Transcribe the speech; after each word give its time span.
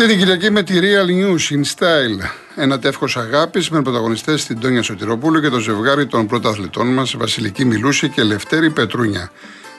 Αυτή 0.00 0.10
την 0.10 0.18
Κυριακή 0.18 0.50
με 0.50 0.62
τη 0.62 0.74
Real 0.80 1.08
News 1.10 1.54
in 1.54 1.60
Style. 1.60 2.30
Ένα 2.56 2.78
τεύχος 2.78 3.16
αγάπης 3.16 3.70
με 3.70 3.82
πρωταγωνιστές 3.82 4.44
την 4.44 4.60
Τόνια 4.60 4.82
Σωτηροπούλου 4.82 5.40
και 5.40 5.48
το 5.48 5.58
ζευγάρι 5.58 6.06
των 6.06 6.26
πρωταθλητών 6.26 6.92
μας, 6.92 7.16
Βασιλική 7.16 7.64
Μιλούση 7.64 8.08
και 8.08 8.22
Λευτέρη 8.22 8.70
Πετρούνια. 8.70 9.30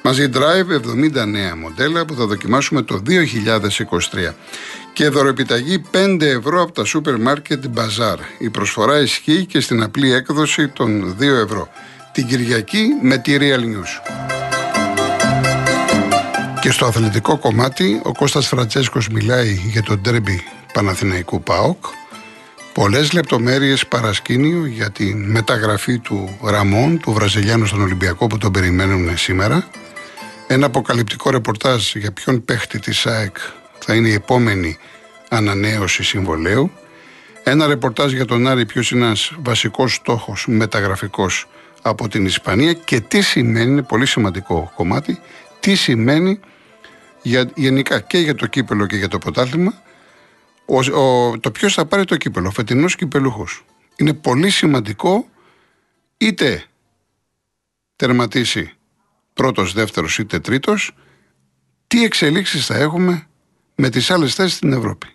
Μαζί 0.04 0.30
Drive 0.34 0.72
70 1.22 1.26
νέα 1.28 1.56
μοντέλα 1.56 2.06
που 2.06 2.14
θα 2.14 2.26
δοκιμάσουμε 2.26 2.82
το 2.82 3.02
2023. 3.08 4.36
Και 4.94 5.10
δωρεπιταγή 5.10 5.84
5 5.92 6.22
ευρώ 6.22 6.62
από 6.62 6.72
τα 6.72 6.84
σούπερ 6.84 7.18
μάρκετ 7.18 7.64
Bazaar. 7.76 8.18
Η 8.40 8.50
προσφορά 8.50 9.00
ισχύει 9.00 9.46
και 9.46 9.60
στην 9.60 9.84
απλή 9.84 10.14
έκδοση 10.14 10.68
των 10.68 11.16
2 11.20 11.22
ευρώ. 11.22 11.70
Την 12.12 12.28
Κυριακή 12.28 12.88
με 13.02 13.18
τη 13.18 13.38
Real 13.40 13.60
News. 13.60 14.39
Και 16.70 16.76
στο 16.76 16.86
αθλητικό 16.86 17.38
κομμάτι 17.38 18.02
ο 18.04 18.12
Κώστας 18.12 18.48
Φραντσέσκος 18.48 19.10
μιλάει 19.10 19.54
για 19.54 19.84
τον 19.84 20.02
τέρμπι 20.02 20.44
Παναθηναϊκού 20.74 21.44
ΠΑΟΚ. 21.44 21.86
Πολλές 22.74 23.14
λεπτομέρειες 23.14 23.88
παρασκήνιο 23.88 24.66
για 24.66 24.92
τη 24.92 25.16
μεταγραφή 25.16 26.00
του 26.00 26.38
Ραμόν, 26.44 27.00
του 27.00 27.12
Βραζιλιάνου 27.12 27.66
στον 27.66 27.82
Ολυμπιακό 27.82 28.28
που 28.28 28.38
τον 28.38 28.52
περιμένουν 28.52 29.18
σήμερα. 29.18 29.68
Ένα 30.48 30.66
αποκαλυπτικό 30.66 31.30
ρεπορτάζ 31.30 31.96
για 31.96 32.12
ποιον 32.12 32.46
παίχτη 32.46 32.80
της 32.80 33.06
ΑΕΚ 33.06 33.38
θα 33.80 33.96
είναι 33.96 34.08
η 34.08 34.14
επόμενη 34.14 34.78
ανανέωση 35.30 36.04
συμβολέου. 36.04 36.72
Ένα 37.44 37.68
ρεπορτάζ 37.68 38.12
για 38.12 38.26
τον 38.26 38.48
Άρη 38.48 38.66
ποιος 38.66 38.92
είναι 38.92 39.06
ένας 39.06 39.32
βασικός 39.44 39.94
στόχος 39.94 40.46
μεταγραφικός 40.48 41.48
από 41.82 42.08
την 42.08 42.26
Ισπανία 42.26 42.74
και 42.74 43.00
τι 43.00 43.22
σημαίνει, 43.22 43.72
είναι 43.72 43.82
πολύ 43.82 44.06
σημαντικό 44.06 44.72
κομμάτι, 44.76 45.20
τι 45.60 45.76
σημαίνει 45.76 46.40
για, 47.22 47.52
γενικά 47.56 48.00
και 48.00 48.18
για 48.18 48.36
το 48.36 48.48
κύπελο 48.48 48.86
και 48.86 48.96
για 48.96 49.08
το 49.08 49.18
πρωτάθλημα 49.18 49.82
το 51.40 51.52
ποιος 51.52 51.74
θα 51.74 51.86
πάρει 51.86 52.06
το 52.06 52.18
κύπελο, 52.18 52.48
ο 52.48 52.52
φετινός 52.52 52.96
κυπελούχος. 52.96 53.66
Είναι 53.96 54.14
πολύ 54.14 54.50
σημαντικό 54.50 55.30
είτε 56.18 56.64
τερματίσει 57.96 58.74
πρώτος, 59.34 59.74
δεύτερος 59.74 60.20
είτε 60.20 60.40
τρίτος, 60.40 60.92
τι 61.88 62.04
εξελίξεις 62.04 62.66
θα 62.66 62.76
έχουμε 62.76 63.28
με 63.76 63.90
τις 63.90 64.12
άλλες 64.12 64.36
θέσεις 64.36 64.58
στην 64.58 64.74
Ευρώπη. 64.74 65.08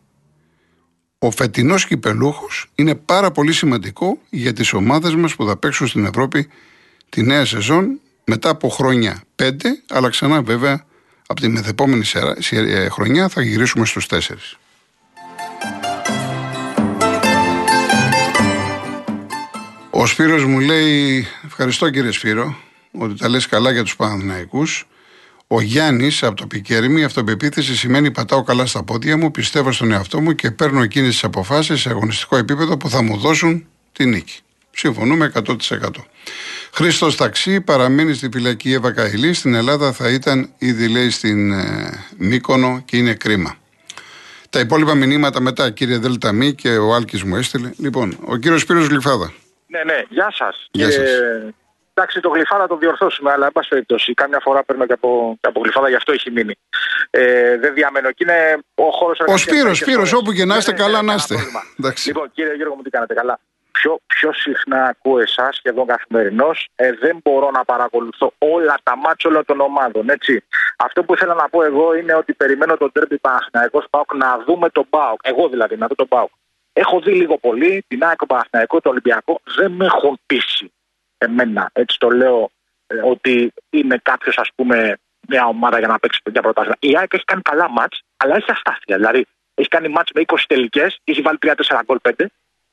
Ο 1.18 1.30
φετινός 1.30 1.86
κυπελούχος 1.86 2.70
είναι 2.74 2.94
πάρα 2.94 3.30
πολύ 3.30 3.52
σημαντικό 3.52 4.18
για 4.30 4.52
τις 4.52 4.72
ομάδες 4.72 5.14
μας 5.14 5.34
που 5.34 5.46
θα 5.46 5.56
παίξουν 5.56 5.86
στην 5.86 6.04
Ευρώπη 6.04 6.48
τη 7.08 7.22
νέα 7.22 7.44
σεζόν 7.44 8.00
μετά 8.24 8.48
από 8.48 8.68
χρόνια 8.68 9.22
πέντε, 9.34 9.82
αλλά 9.88 10.08
ξανά 10.08 10.42
βέβαια 10.42 10.84
από 11.26 11.40
τη 11.40 11.48
μεθεπόμενη 11.48 12.04
ε, 12.50 12.88
χρονιά 12.88 13.28
θα 13.28 13.42
γυρίσουμε 13.42 13.86
στους 13.86 14.06
τέσσερις. 14.06 14.56
Ο 19.90 20.06
Σπύρος 20.06 20.44
μου 20.44 20.60
λέει, 20.60 21.26
ευχαριστώ 21.44 21.90
κύριε 21.90 22.10
Σπύρο, 22.10 22.56
ότι 22.92 23.14
τα 23.18 23.28
λες 23.28 23.46
καλά 23.46 23.70
για 23.70 23.82
τους 23.82 23.96
Παναθηναϊκούς. 23.96 24.86
Ο 25.46 25.60
Γιάννης 25.60 26.22
από 26.22 26.36
το 26.36 26.46
Πικέρμι, 26.46 27.04
αυτοπεποίθηση 27.04 27.76
σημαίνει 27.76 28.10
πατάω 28.10 28.42
καλά 28.42 28.66
στα 28.66 28.82
πόδια 28.82 29.16
μου, 29.16 29.30
πιστεύω 29.30 29.72
στον 29.72 29.92
εαυτό 29.92 30.20
μου 30.20 30.32
και 30.32 30.50
παίρνω 30.50 30.82
εκείνες 30.82 31.08
τις 31.08 31.24
αποφάσεις 31.24 31.80
σε 31.80 31.88
αγωνιστικό 31.88 32.36
επίπεδο 32.36 32.76
που 32.76 32.88
θα 32.88 33.02
μου 33.02 33.16
δώσουν 33.16 33.66
τη 33.92 34.06
νίκη. 34.06 34.38
Συμφωνούμε 34.70 35.32
100%. 35.34 35.56
Χρήστος 36.74 37.16
Ταξί 37.16 37.60
παραμένει 37.60 38.14
στη 38.14 38.28
φυλακή 38.32 38.72
Εύα 38.72 38.92
Καηλή. 38.92 39.34
Στην 39.34 39.54
Ελλάδα 39.54 39.92
θα 39.92 40.08
ήταν 40.10 40.52
ήδη 40.58 40.88
λέει 40.88 41.10
στην 41.10 41.52
ε, 41.52 41.90
Μύκονο 42.18 42.82
και 42.84 42.96
είναι 42.96 43.14
κρίμα. 43.14 43.56
Τα 44.50 44.60
υπόλοιπα 44.60 44.94
μηνύματα 44.94 45.40
μετά, 45.40 45.70
κύριε 45.70 45.98
Δελταμή 45.98 46.54
και 46.54 46.68
ο 46.76 46.94
Άλκης 46.94 47.22
μου 47.22 47.36
έστειλε. 47.36 47.70
Λοιπόν, 47.78 48.18
ο 48.24 48.36
κύριος 48.36 48.60
Σπύρος 48.60 48.86
Γλυφάδα. 48.86 49.32
Ναι, 49.66 49.84
ναι, 49.84 50.02
γεια 50.08 50.32
σας. 50.34 50.68
Γεια 50.70 50.90
σας. 50.90 51.08
εντάξει, 51.94 52.20
το 52.20 52.28
γλυφάδα 52.28 52.66
το 52.66 52.76
διορθώσουμε, 52.76 53.30
αλλά 53.32 53.46
εν 53.46 53.52
πάση 53.52 53.68
περιπτώσει. 53.68 54.14
Κάμια 54.14 54.40
φορά 54.42 54.64
παίρνω 54.64 54.86
και 54.86 54.92
από, 54.92 55.36
και 55.40 55.48
από 55.48 55.60
γλυφάδα, 55.60 55.88
γι' 55.88 55.94
αυτό 55.94 56.12
έχει 56.12 56.30
μείνει. 56.30 56.54
Ε, 57.10 57.58
δεν 57.58 57.74
διαμένω. 57.74 58.10
Και 58.10 58.24
είναι 58.28 58.58
ο 58.74 58.90
χώρος 58.90 59.18
Ο 59.26 59.36
Σπύρος, 59.36 59.78
Σπύρος, 59.78 60.12
όπου 60.12 60.32
και 60.32 60.44
να 60.44 60.56
είστε, 60.56 60.70
Ναι, 60.72 60.76
ναι, 60.78 60.84
καλά 60.84 61.00
ναι, 61.02 61.06
να 61.06 61.12
κανένα 61.12 61.14
είστε. 61.14 61.34
πρόβλημα. 61.34 61.62
Εντάξει. 61.78 62.06
Λοιπόν, 62.08 62.30
κύριε 62.34 62.54
Γιώργο, 62.54 62.74
μου 62.74 62.82
τι 62.82 62.90
κάνετε 62.90 63.14
καλά; 63.14 63.40
Πιο, 63.84 63.98
πιο 64.06 64.32
συχνά 64.32 64.84
ακούω 64.84 65.18
εσάς 65.18 65.56
σχεδόν 65.56 65.86
καθημερινώς. 65.86 66.68
Ε, 66.74 66.92
δεν 66.92 67.20
μπορώ 67.22 67.50
να 67.50 67.64
παρακολουθώ 67.64 68.32
όλα 68.38 68.74
τα 68.82 68.96
μάτια 68.96 69.30
όλων 69.30 69.44
των 69.44 69.60
ομάδων. 69.60 70.08
Έτσι. 70.08 70.44
Αυτό 70.78 71.04
που 71.04 71.14
ήθελα 71.14 71.34
να 71.34 71.48
πω 71.48 71.64
εγώ 71.64 71.94
είναι 71.94 72.14
ότι 72.14 72.32
περιμένω 72.34 72.76
τον 72.76 72.92
τέρμπι 72.92 73.18
Παναθηναϊκός 73.18 73.86
Πάοκ 73.90 74.14
να 74.14 74.38
δούμε 74.46 74.68
τον 74.68 74.86
Πάοκ. 74.90 75.20
Εγώ 75.22 75.48
δηλαδή, 75.48 75.76
να 75.76 75.86
δω 75.86 75.94
τον 75.94 76.08
Πάοκ. 76.08 76.30
Έχω 76.72 77.00
δει 77.00 77.12
λίγο 77.12 77.38
πολύ 77.38 77.84
την 77.88 78.04
ΑΕΚ, 78.04 78.16
τον 78.16 78.28
Παναθηναϊκό, 78.28 78.80
τον 78.80 78.92
Ολυμπιακό. 78.92 79.40
Δεν 79.56 79.72
με 79.72 79.84
έχουν 79.84 80.20
πείσει 80.26 80.72
εμένα. 81.18 81.70
Έτσι 81.72 81.98
το 81.98 82.10
λέω 82.10 82.50
ε, 82.86 83.00
ότι 83.02 83.52
είναι 83.70 84.00
κάποιος, 84.02 84.38
ας 84.38 84.48
πούμε, 84.54 84.98
μια 85.28 85.46
ομάδα 85.46 85.78
για 85.78 85.88
να 85.88 85.98
παίξει 85.98 86.20
για 86.24 86.42
πρωτάθλημα. 86.42 86.76
Η 86.78 86.96
ΑΕΚ 86.96 87.14
έχει 87.14 87.24
κάνει 87.24 87.42
καλά 87.42 87.70
μάτς, 87.70 88.02
αλλά 88.16 88.36
έχει 88.36 88.50
αστάθεια. 88.50 88.96
Δηλαδή, 88.96 89.26
έχει 89.54 89.68
κάνει 89.68 89.88
μάτς 89.88 90.10
με 90.14 90.22
20 90.26 90.36
τελικές, 90.46 91.00
έχει 91.04 91.20
βάλει 91.20 91.38
3-4 91.40 91.80
γκολ 91.84 91.98
5, 92.02 92.26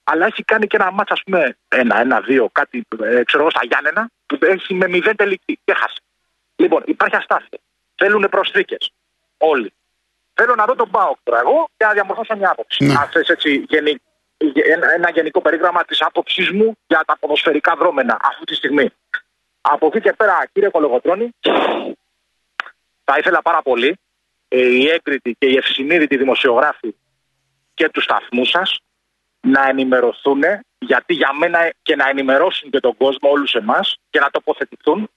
αλλά 0.03 0.25
έχει 0.25 0.43
κάνει 0.43 0.67
και 0.67 0.75
ένα 0.75 0.91
μάτς, 0.91 1.11
ας 1.11 1.21
πούμε, 1.25 1.57
ένα, 1.67 1.99
ένα, 1.99 2.19
δύο, 2.19 2.49
κάτι, 2.51 2.83
ε, 3.03 3.23
ξέρω 3.23 3.41
εγώ, 3.43 3.49
στα 3.49 3.65
Γιάννενα, 3.65 4.09
που 4.25 4.37
έχει 4.41 4.73
με 4.73 4.87
0 4.87 5.13
τελική 5.15 5.59
και 5.63 5.73
χάσει. 5.73 6.01
Λοιπόν, 6.55 6.83
υπάρχει 6.85 7.15
αστάθεια. 7.15 7.59
Θέλουν 7.95 8.27
προσθήκες. 8.29 8.91
Όλοι. 9.37 9.73
Θέλω 10.33 10.55
να 10.55 10.65
δω 10.65 10.75
τον 10.75 10.89
Πάοκ 10.89 11.17
τώρα 11.23 11.39
εγώ 11.39 11.69
και 11.77 11.85
να 11.85 11.93
διαμορφώσω 11.93 12.35
μια 12.35 12.49
άποψη. 12.49 12.85
Ναι. 12.85 12.93
Αν 12.93 13.07
θες 13.07 13.27
έτσι 13.27 13.65
γενι- 13.69 14.01
ένα, 14.73 14.91
ένα 14.93 15.09
γενικό 15.09 15.41
περίγραμμα 15.41 15.83
της 15.85 16.01
άποψής 16.01 16.51
μου 16.51 16.77
για 16.87 17.03
τα 17.05 17.17
ποδοσφαιρικά 17.17 17.75
δρόμενα 17.75 18.17
αυτή 18.21 18.43
τη 18.45 18.55
στιγμή. 18.55 18.89
Από 19.61 19.87
εκεί 19.87 20.01
και 20.01 20.13
πέρα, 20.13 20.45
κύριε 20.53 20.69
Κολογοτρόνη, 20.69 21.29
θα 23.03 23.17
ήθελα 23.17 23.41
πάρα 23.41 23.61
πολύ 23.61 23.97
ε, 24.47 24.59
οι 24.61 24.87
έγκριτοι 24.87 25.35
και 25.39 25.47
οι 25.47 25.55
ευσυνείδητοι 25.55 26.17
δημοσιογράφοι 26.17 26.95
και 27.73 27.89
τους 27.89 28.03
σταθμούς 28.03 28.49
σας 28.49 28.79
να 29.41 29.67
ενημερωθούν, 29.67 30.41
γιατί 30.77 31.13
για 31.13 31.33
μένα 31.33 31.73
και 31.81 31.95
να 31.95 32.09
ενημερώσουν 32.09 32.69
και 32.69 32.79
τον 32.79 32.97
κόσμο, 32.97 33.29
όλους 33.29 33.53
εμάς, 33.53 33.97
και 34.09 34.19
να 34.19 34.29
τοποθετηθούν, 34.29 35.09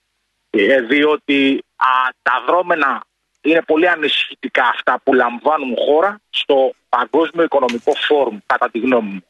ε, 0.49 0.81
διότι 0.81 1.63
α, 1.75 1.87
τα 2.21 2.43
δρόμενα 2.47 3.03
είναι 3.41 3.61
πολύ 3.61 3.89
ανησυχητικά 3.89 4.63
αυτά 4.67 4.99
που 5.03 5.13
λαμβάνουν 5.13 5.75
χώρα 5.85 6.19
στο 6.29 6.73
Παγκόσμιο 6.89 7.43
Οικονομικό 7.43 7.93
Φόρουμ, 7.93 8.37
κατά 8.45 8.69
τη 8.69 8.79
γνώμη 8.79 9.09
μου. 9.09 9.23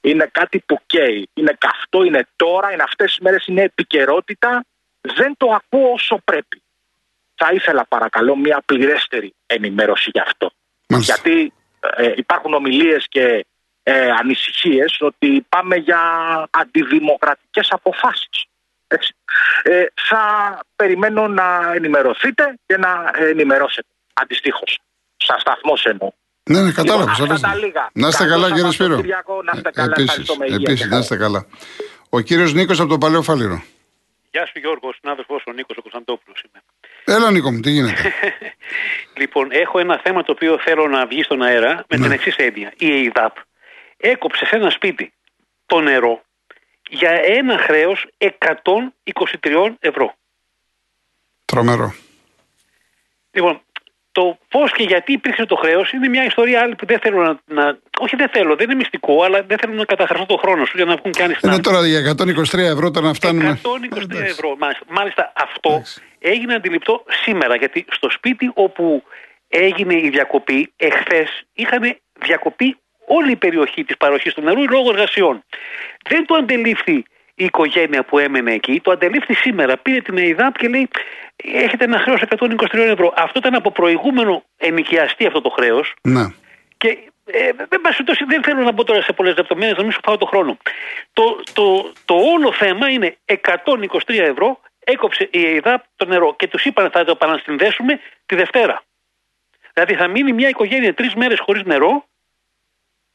Είναι 0.00 0.28
κάτι 0.32 0.58
που 0.66 0.78
καίει. 0.86 1.28
Είναι 1.34 1.56
καυτό, 1.58 2.02
είναι 2.02 2.26
τώρα, 2.36 2.72
είναι 2.72 2.82
αυτές 2.82 3.10
τις 3.10 3.18
μέρες, 3.18 3.46
είναι 3.46 3.62
επικαιρότητα. 3.62 4.64
Δεν 5.00 5.34
το 5.36 5.50
ακούω 5.50 5.92
όσο 5.92 6.20
πρέπει. 6.24 6.62
Θα 7.34 7.52
ήθελα 7.52 7.86
παρακαλώ 7.88 8.36
μια 8.36 8.62
πληρέστερη 8.64 9.34
ενημέρωση 9.46 10.10
γι' 10.12 10.20
αυτό. 10.20 10.50
Μάλιστα. 10.88 11.14
Γιατί 11.14 11.52
ε, 11.96 12.12
υπάρχουν 12.16 12.54
ομιλίες 12.54 13.06
και 13.08 13.46
ε, 13.82 14.10
ανησυχίες 14.20 14.96
ότι 15.00 15.46
πάμε 15.48 15.76
για 15.76 16.00
αντιδημοκρατικές 16.50 17.68
αποφάσεις. 17.70 18.44
Έτσι. 18.86 19.14
Ε, 19.62 19.84
θα 20.08 20.20
περιμένω 20.76 21.28
να 21.28 21.72
ενημερωθείτε 21.74 22.58
και 22.66 22.76
να 22.76 23.10
ενημερώσετε 23.14 23.88
αντιστοίχως. 24.12 24.78
Στα 25.16 25.38
σταθμό 25.38 25.72
εννοώ. 25.82 26.10
Ναι, 26.50 26.60
ναι, 26.60 26.72
κατάλαβα. 26.72 27.10
Λοιπόν, 27.10 27.22
αυτά 27.22 27.36
σαφές. 27.36 27.40
τα 27.40 27.54
λίγα. 27.66 27.90
Να 27.92 28.08
είστε 28.08 28.24
Καλό 28.26 28.42
καλά, 28.42 28.54
κύριε 28.54 28.70
Σπύρο. 28.70 28.88
Σαββατοκύριακο, 28.88 29.42
να 29.42 29.52
είστε 29.54 29.70
καλά, 29.70 29.86
επίσης, 29.90 30.08
ευχαριστώ 30.08 30.36
με 30.36 30.44
υγεία 30.46 30.58
επίσης, 30.60 30.80
και 30.80 30.94
να 30.94 30.98
είστε 30.98 31.16
καλά. 31.16 31.46
Ο 32.08 32.20
κύριος 32.20 32.52
Νίκος 32.52 32.80
από 32.80 32.88
το 32.88 32.98
Παλαιό 32.98 33.22
Φάληρο. 33.22 33.62
Γεια 34.30 34.46
σου 34.46 34.58
Γιώργος, 34.58 34.90
ο 34.90 34.98
συνάδελφός 35.00 35.42
ο 35.46 35.52
Νίκος 35.52 35.76
ο 35.76 35.80
Κωνσταντόπουλος 35.82 36.42
είμαι. 36.42 36.62
Έλα, 37.16 37.30
Νίκο 37.30 37.50
μου, 37.52 37.60
τι 37.60 37.70
γίνεται; 37.70 38.12
Λοιπόν, 39.20 39.48
έχω 39.50 39.78
ένα 39.78 40.00
θέμα 40.04 40.22
το 40.22 40.32
οποίο 40.32 40.58
θέλω 40.58 40.88
να 40.88 41.06
βγει 41.06 41.22
στον 41.22 41.42
αέρα 41.42 41.84
με 41.88 41.96
Ναι. 41.96 42.02
την 42.02 42.12
εξής 42.12 42.36
έννοια. 42.36 42.72
Η 42.76 42.86
ΕΙΔΑΠ 43.02 43.36
έκοψε 44.02 44.46
σε 44.46 44.56
ένα 44.56 44.70
σπίτι 44.70 45.12
το 45.66 45.80
νερό 45.80 46.22
για 46.88 47.10
ένα 47.10 47.58
χρέος 47.58 48.06
123 48.18 49.74
ευρώ. 49.80 50.14
Τρομερό. 51.44 51.94
Λοιπόν, 53.30 53.60
το 54.12 54.38
πώς 54.48 54.72
και 54.72 54.82
γιατί 54.82 55.12
υπήρξε 55.12 55.46
το 55.46 55.56
χρέος 55.56 55.92
είναι 55.92 56.08
μια 56.08 56.24
ιστορία 56.24 56.60
άλλη 56.60 56.74
που 56.74 56.86
δεν 56.86 56.98
θέλω 56.98 57.22
να, 57.22 57.40
να. 57.44 57.78
Όχι, 57.98 58.16
δεν 58.16 58.28
θέλω, 58.28 58.56
δεν 58.56 58.64
είναι 58.66 58.74
μυστικό, 58.74 59.22
αλλά 59.22 59.42
δεν 59.42 59.58
θέλω 59.58 59.74
να 59.74 59.84
καταχραστώ 59.84 60.26
το 60.26 60.36
χρόνο 60.36 60.64
σου 60.64 60.76
για 60.76 60.84
να 60.84 60.96
βγουν 60.96 61.12
και 61.12 61.22
άλλοι 61.22 61.30
Είναι 61.30 61.40
συνάδελφοι. 61.40 61.70
τώρα 61.70 61.86
για 61.86 62.14
123 62.54 62.58
ευρώ 62.58 62.90
τώρα 62.90 63.06
να 63.06 63.14
φτάνουμε. 63.14 63.60
123 63.62 64.02
Εντάξει. 64.02 64.24
ευρώ. 64.24 64.56
Μάλιστα, 64.58 64.84
μάλιστα 64.88 65.32
αυτό 65.36 65.70
Εντάξει. 65.70 66.00
έγινε 66.18 66.54
αντιληπτό 66.54 67.04
σήμερα 67.24 67.56
γιατί 67.56 67.84
στο 67.90 68.10
σπίτι 68.10 68.50
όπου 68.54 69.02
έγινε 69.48 69.94
η 69.94 70.08
διακοπή 70.08 70.72
εχθές 70.76 71.42
είχαν 71.52 71.96
διακοπή 72.24 72.76
όλη 73.16 73.30
η 73.30 73.36
περιοχή 73.36 73.84
της 73.84 73.96
παροχής 73.96 74.34
του 74.34 74.42
νερού 74.42 74.68
λόγω 74.68 74.90
εργασιών. 74.90 75.44
Δεν 76.10 76.26
το 76.26 76.34
αντελήφθη 76.34 77.04
η 77.34 77.44
οικογένεια 77.44 78.04
που 78.04 78.18
έμενε 78.18 78.52
εκεί, 78.52 78.80
το 78.80 78.90
αντελήφθη 78.90 79.34
σήμερα. 79.34 79.76
Πήρε 79.76 80.00
την 80.00 80.16
ΕΙΔΑΠ 80.16 80.58
και 80.58 80.68
λέει 80.68 80.88
έχετε 81.36 81.84
ένα 81.84 81.98
χρέος 81.98 82.22
123 82.28 82.78
ευρώ. 82.78 83.12
Αυτό 83.16 83.38
ήταν 83.38 83.54
από 83.54 83.70
προηγούμενο 83.70 84.44
ενοικιαστή 84.56 85.26
αυτό 85.26 85.40
το 85.40 85.48
χρέος 85.48 85.94
Ναι. 86.02 86.24
Και 86.76 86.98
ε, 87.24 87.50
δεν, 87.68 87.80
δεν 88.28 88.42
θέλω 88.42 88.62
να 88.62 88.72
μπω 88.72 88.84
τώρα 88.84 89.02
σε 89.02 89.12
πολλές 89.12 89.36
λεπτομέρειες, 89.36 89.76
να 89.76 89.82
μην 89.82 89.92
σου 89.92 90.00
φάω 90.04 90.16
το 90.16 90.26
χρόνο. 90.26 90.56
Το, 91.12 91.42
το, 91.52 91.92
το 92.04 92.14
όλο 92.14 92.52
θέμα 92.52 92.88
είναι 92.88 93.16
123 93.24 93.38
ευρώ 94.06 94.60
έκοψε 94.84 95.28
η 95.32 95.40
ΕΙΔΑΠ 95.40 95.84
το 95.96 96.04
νερό 96.06 96.34
και 96.36 96.48
τους 96.48 96.64
είπαν 96.64 96.90
θα 96.90 97.04
το 97.04 97.10
επανασυνδέσουμε 97.10 98.00
τη 98.26 98.34
Δευτέρα. 98.34 98.82
Δηλαδή 99.72 99.94
θα 99.94 100.08
μείνει 100.08 100.32
μια 100.32 100.48
οικογένεια 100.48 100.94
τρεις 100.94 101.14
μέρες 101.14 101.40
χωρίς 101.40 101.62
νερό 101.64 102.04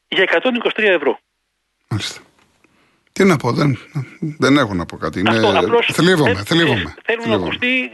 για 0.08 0.24
123 0.64 0.70
ευρώ. 0.82 1.18
Μάλιστα. 1.88 2.20
Τι 3.12 3.24
να 3.24 3.36
πω, 3.36 3.52
δεν, 3.52 3.78
δεν 4.38 4.56
έχω 4.56 4.74
να 4.74 4.86
πω 4.86 4.96
κάτι. 4.96 5.22
Αυτό, 5.26 5.48
Είναι... 5.48 5.58
απλώς 5.58 5.88
θλίβομαι, 5.92 6.42
θλίβομαι. 6.46 6.94
Θέλω 7.04 7.22
να 7.26 7.34
ακουστεί. 7.34 7.90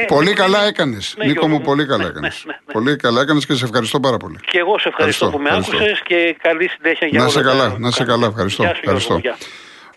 Ε, 0.00 0.04
πολύ 0.06 0.30
ε, 0.30 0.34
καλά 0.34 0.64
ε, 0.64 0.68
έκανες. 0.68 1.14
ναι, 1.18 1.24
Νίκο 1.26 1.38
Γιώργο 1.40 1.58
μου, 1.58 1.64
πολύ 1.64 1.86
καλά 1.86 2.02
ναι, 2.02 2.08
έκανες. 2.08 2.42
ναι, 2.46 2.52
ναι, 2.52 2.58
ναι. 2.66 2.72
Πολύ 2.72 2.96
καλά 2.96 3.20
έκανες 3.20 3.46
και 3.46 3.54
σε 3.54 3.64
ευχαριστώ 3.64 4.00
πάρα 4.00 4.16
πολύ. 4.16 4.38
Και 4.50 4.58
εγώ 4.58 4.78
σε 4.78 4.88
ευχαριστώ, 4.88 5.30
που 5.30 5.38
με 5.38 5.50
άκουσες 5.52 6.02
και 6.04 6.36
καλή 6.42 6.68
συνέχεια 6.68 7.06
για 7.06 7.18
Να 7.18 7.24
όλα 7.24 7.32
σε 7.32 7.42
τα 7.42 7.48
καλά, 7.48 7.72
που 7.72 7.80
να 7.80 7.90
σε 7.90 8.04
κάνεις. 8.04 8.12
καλά. 8.14 8.26
Ευχαριστώ. 8.26 8.62
Γεια 8.62 8.74
σου, 8.74 8.80
Γιώργο, 8.82 8.98
ευχαριστώ. 9.00 9.18
γεια. 9.18 9.36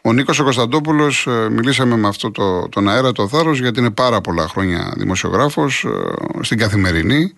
Ο 0.02 0.14
Νίκος 0.14 0.40
ο 0.40 0.44
Κωνσταντόπουλος, 0.44 1.28
μιλήσαμε 1.50 1.96
με 1.96 2.08
αυτό 2.08 2.32
το, 2.32 2.70
τον 2.70 2.90
αέρα 2.90 3.12
το 3.12 3.28
θάρρος, 3.28 3.60
γιατί 3.60 3.80
είναι 3.80 3.92
πάρα 3.92 4.22
πολλά 4.22 4.48
χρόνια 4.48 4.94
δημοσιογράφος 4.98 5.86
στην 6.42 6.58
καθημερινή. 6.58 7.34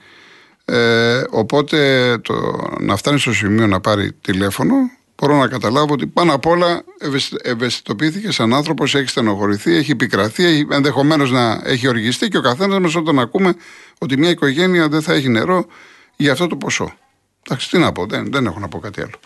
Ε, 0.73 1.23
οπότε 1.29 2.17
το, 2.21 2.33
να 2.79 2.95
φτάνει 2.95 3.19
στο 3.19 3.33
σημείο 3.33 3.67
να 3.67 3.79
πάρει 3.79 4.11
τηλέφωνο, 4.21 4.75
μπορώ 5.15 5.35
να 5.35 5.47
καταλάβω 5.47 5.93
ότι 5.93 6.07
πάνω 6.07 6.33
απ' 6.33 6.45
όλα 6.45 6.83
ευαισθη- 6.99 7.47
ευαισθητοποιήθηκε 7.47 8.31
σαν 8.31 8.53
άνθρωπος, 8.53 8.95
έχει 8.95 9.07
στενοχωρηθεί, 9.07 9.75
έχει 9.75 9.91
επικραθεί, 9.91 10.43
έχει, 10.45 10.67
ενδεχομένως 10.71 11.31
να 11.31 11.61
έχει 11.63 11.87
οργιστεί 11.87 12.27
και 12.27 12.37
ο 12.37 12.41
καθένας 12.41 12.79
μας 12.79 12.95
όταν 12.95 13.19
ακούμε 13.19 13.53
ότι 13.99 14.17
μια 14.17 14.29
οικογένεια 14.29 14.87
δεν 14.87 15.01
θα 15.01 15.13
έχει 15.13 15.29
νερό 15.29 15.65
για 16.15 16.31
αυτό 16.31 16.47
το 16.47 16.55
ποσό. 16.55 16.93
Εντάξει, 17.45 17.69
τι 17.69 17.77
να 17.77 17.91
πω, 17.91 18.05
δεν, 18.05 18.31
δεν 18.31 18.45
έχω 18.45 18.59
να 18.59 18.67
πω 18.67 18.79
κάτι 18.79 19.01
άλλο. 19.01 19.19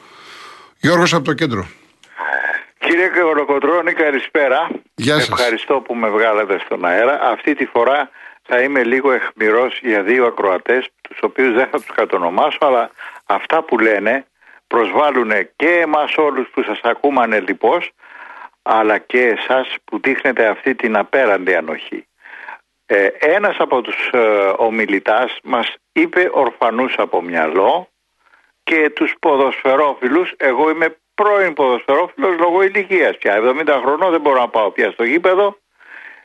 Γιώργος 0.80 1.14
από 1.14 1.24
το 1.24 1.34
κέντρο. 1.34 1.68
Κύριε 2.78 3.08
Κολοκοτρώνη, 3.08 3.94
καλησπέρα. 3.94 4.70
Γεια 4.96 5.20
σας. 5.20 5.30
Ευχαριστώ 5.30 5.74
που 5.86 5.96
με 5.96 6.10
βγάλατε 6.10 6.60
στον 6.66 6.86
αέρα. 6.86 7.20
Αυτή 7.32 7.56
τη 7.56 7.66
φορά 7.66 8.10
θα 8.48 8.62
είμαι 8.62 8.84
λίγο 8.84 9.12
εχμηρός 9.12 9.80
για 9.82 10.04
δύο 10.04 10.26
ακροατές, 10.26 10.90
τους 11.02 11.20
οποίους 11.22 11.54
δεν 11.54 11.68
θα 11.68 11.78
τους 11.78 11.92
κατονομάσω, 11.96 12.58
αλλά 12.62 12.90
αυτά 13.26 13.64
που 13.64 13.80
λένε 13.80 14.26
προσβάλλουν 14.68 15.32
και 15.56 15.70
εμάς 15.70 16.18
όλους 16.18 16.48
που 16.50 16.64
σας 16.64 16.80
ακούμε 16.84 17.22
ανελιπώς, 17.22 17.92
αλλά 18.62 18.98
και 18.98 19.26
εσάς 19.26 19.76
που 19.86 20.00
δείχνετε 20.00 20.48
αυτή 20.48 20.76
την 20.76 20.98
απέραντη 20.98 21.56
ανοχή. 21.56 22.08
Ε, 22.86 23.08
ένας 23.20 23.56
από 23.60 23.82
τους 23.82 24.10
ε, 24.12 24.54
ομιλητάς 24.58 25.38
μας 25.44 25.76
είπε 25.92 26.30
ορφανούς 26.34 26.94
από 26.98 27.22
μυαλό 27.22 27.90
και 28.64 28.90
τους 28.90 29.16
ποδοσφαιρόφιλους, 29.20 30.34
εγώ 30.38 30.70
είμαι 30.70 30.98
πρώην 31.16 31.54
ποδοσφαιρόφιλος 31.54 32.38
λόγω 32.38 32.62
ηλικίας 32.62 33.18
πια, 33.18 33.36
70 33.36 33.80
χρονών 33.86 34.12
δεν 34.12 34.22
μπορώ 34.22 34.40
να 34.40 34.50
πάω 34.50 34.72
πια 34.72 34.92
στο 34.92 35.04
γήπεδο, 35.04 35.58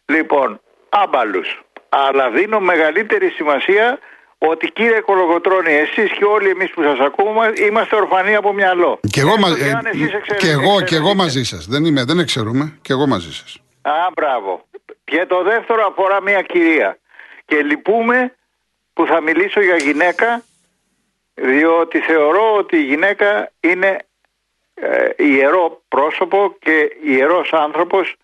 λοιπόν 0.04 0.60
άμπαλους. 0.88 1.60
Αλλά 1.92 2.30
δίνω 2.30 2.60
μεγαλύτερη 2.60 3.28
σημασία 3.30 3.98
ότι 4.38 4.70
κύριε 4.72 5.00
Κολογοτρώνη, 5.00 5.72
εσείς 5.72 6.10
και 6.12 6.24
όλοι 6.24 6.48
εμείς 6.48 6.70
που 6.70 6.82
σας 6.82 6.98
ακούμε 6.98 7.52
είμαστε 7.68 7.96
ορφανοί 7.96 8.34
από 8.34 8.52
μυαλό. 8.52 9.00
Και 9.10 9.20
εγώ, 9.20 9.36
μα- 9.36 9.48
Έστω 9.48 9.62
και 9.62 9.68
ε, 9.68 9.72
αν 9.72 9.86
εσείς 9.86 10.12
εξαιρε- 10.14 10.40
και 10.40 10.48
εγώ, 10.50 10.60
και 10.62 10.68
εγώ 10.70 10.78
εξαιρετείτε. 10.80 11.14
μαζί 11.14 11.42
σας. 11.44 11.66
Δεν, 11.66 11.84
είμαι, 11.84 12.04
δεν 12.04 12.18
εξαιρούμε. 12.18 12.78
Και 12.82 12.92
εγώ 12.92 13.06
μαζί 13.06 13.32
σας. 13.32 13.58
Α, 13.82 13.92
μπράβο. 14.14 14.64
Και 15.04 15.26
το 15.28 15.42
δεύτερο 15.42 15.86
αφορά 15.90 16.22
μια 16.22 16.42
κυρία. 16.42 16.98
Και 17.46 17.62
λυπούμε 17.62 18.34
που 18.92 19.06
θα 19.06 19.20
μιλήσω 19.20 19.60
για 19.60 19.76
γυναίκα, 19.76 20.42
διότι 21.34 21.98
θεωρώ 21.98 22.54
ότι 22.56 22.76
η 22.76 22.82
γυναίκα 22.84 23.50
είναι 23.60 23.96
ε, 24.74 25.08
ιερό 25.16 25.82
πρόσωπο 25.88 26.56
και 26.60 26.96
ιερός 27.04 27.52
άνθρωπος. 27.52 28.14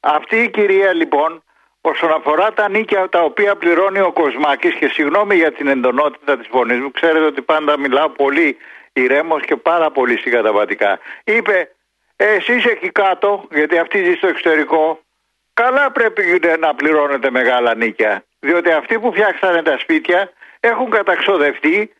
Αυτή 0.00 0.36
η 0.36 0.50
κυρία 0.50 0.92
λοιπόν, 0.92 1.42
όσον 1.82 2.12
αφορά 2.12 2.52
τα 2.52 2.68
νίκια 2.68 3.08
τα 3.08 3.20
οποία 3.22 3.56
πληρώνει 3.56 4.00
ο 4.00 4.12
Κοσμάκης 4.12 4.74
και 4.74 4.88
συγγνώμη 4.88 5.34
για 5.34 5.52
την 5.52 5.66
εντονότητα 5.66 6.36
της 6.38 6.46
φωνής 6.50 6.78
μου, 6.78 6.90
ξέρετε 6.90 7.24
ότι 7.24 7.42
πάντα 7.42 7.78
μιλάω 7.78 8.08
πολύ 8.08 8.56
ηρέμος 8.92 9.42
και 9.42 9.56
πάρα 9.56 9.90
πολύ 9.90 10.18
συγκαταβατικά. 10.18 10.98
Είπε, 11.24 11.74
εσείς 12.16 12.64
εκεί 12.64 12.90
κάτω, 12.90 13.44
γιατί 13.50 13.78
αυτή 13.78 14.04
ζει 14.04 14.14
στο 14.14 14.26
εξωτερικό, 14.26 15.00
καλά 15.54 15.90
πρέπει 15.90 16.40
να 16.58 16.74
πληρώνετε 16.74 17.30
μεγάλα 17.30 17.74
νίκια. 17.74 18.24
Διότι 18.38 18.70
αυτοί 18.70 18.98
που 18.98 19.12
φτιάξανε 19.12 19.62
τα 19.62 19.78
σπίτια 19.78 20.32
έχουν 20.60 20.90
καταξοδευτεί, 20.90 21.92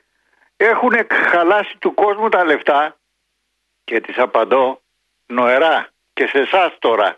έχουν 0.57 0.93
χαλάσει 1.31 1.77
του 1.79 1.95
κόσμου 1.95 2.29
τα 2.29 2.45
λεφτά 2.45 2.97
και 3.85 4.01
τις 4.01 4.19
απαντώ 4.19 4.81
νοερά 5.27 5.89
και 6.13 6.27
σε 6.27 6.39
εσάς 6.39 6.77
τώρα. 6.79 7.17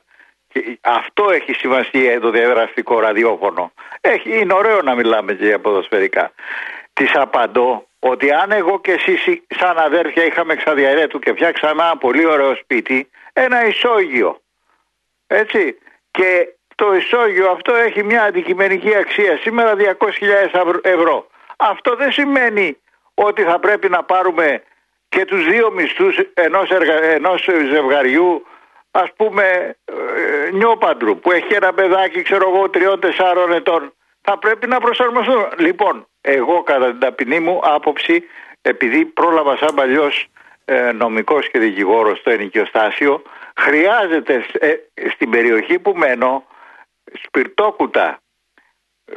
Και 0.54 0.78
αυτό 0.80 1.30
έχει 1.30 1.52
σημασία 1.52 2.20
το 2.20 2.30
διαδραστικό 2.30 3.00
ραδιόφωνο. 3.00 3.72
Έχει, 4.00 4.38
είναι 4.38 4.52
ωραίο 4.52 4.82
να 4.82 4.94
μιλάμε 4.94 5.32
και 5.32 5.46
για 5.46 5.58
ποδοσφαιρικά. 5.58 6.32
Τις 6.92 7.14
απαντώ 7.14 7.86
ότι 7.98 8.32
αν 8.32 8.52
εγώ 8.52 8.80
και 8.80 8.92
εσείς 8.92 9.24
σαν 9.58 9.78
αδέρφια 9.78 10.24
είχαμε 10.24 10.54
ξαδιαρέτου 10.54 11.18
και 11.18 11.32
φτιάξαμε 11.32 11.82
ένα 11.82 11.96
πολύ 11.96 12.26
ωραίο 12.26 12.54
σπίτι, 12.54 13.10
ένα 13.32 13.66
ισόγειο. 13.66 14.40
Έτσι. 15.26 15.78
Και 16.10 16.48
το 16.74 16.94
ισόγειο 16.94 17.50
αυτό 17.50 17.74
έχει 17.74 18.04
μια 18.04 18.22
αντικειμενική 18.22 18.96
αξία 18.96 19.36
σήμερα 19.36 19.74
200.000 20.52 20.74
ευρώ. 20.82 21.26
Αυτό 21.56 21.96
δεν 21.96 22.12
σημαίνει 22.12 22.76
ότι 23.14 23.42
θα 23.42 23.58
πρέπει 23.58 23.88
να 23.88 24.02
πάρουμε 24.02 24.62
και 25.08 25.24
τους 25.24 25.44
δύο 25.44 25.70
μισθούς 25.70 26.18
ενός, 26.34 26.70
εργα... 26.70 27.02
ενός 27.02 27.48
ζευγαριού 27.70 28.46
ας 28.96 29.08
πούμε 29.16 29.76
ε, 29.84 30.50
νιόπαντρου 30.52 31.18
που 31.18 31.32
έχει 31.32 31.54
ένα 31.54 31.72
παιδάκι 31.72 32.22
ξέρω 32.22 32.50
εγώ 32.54 32.70
τριών-τεσσάρων 32.70 33.52
ετών 33.52 33.92
θα 34.20 34.38
πρέπει 34.38 34.66
να 34.66 34.80
προσαρμοστούν. 34.80 35.46
Λοιπόν, 35.58 36.06
εγώ 36.20 36.62
κατά 36.62 36.90
την 36.90 36.98
ταπεινή 36.98 37.40
μου 37.40 37.60
άποψη 37.62 38.24
επειδή 38.62 39.04
πρόλαβα 39.04 39.56
σαν 39.56 39.74
παλιός 39.74 40.26
ε, 40.64 40.92
νομικός 40.92 41.50
και 41.50 41.58
δικηγόρος 41.58 42.18
στο 42.18 42.30
ενοικιοστάσιο 42.30 43.22
χρειάζεται 43.56 44.44
ε, 44.58 44.74
στην 45.10 45.30
περιοχή 45.30 45.78
που 45.78 45.92
μένω 45.96 46.44
σπιρτόκουτα 47.22 48.18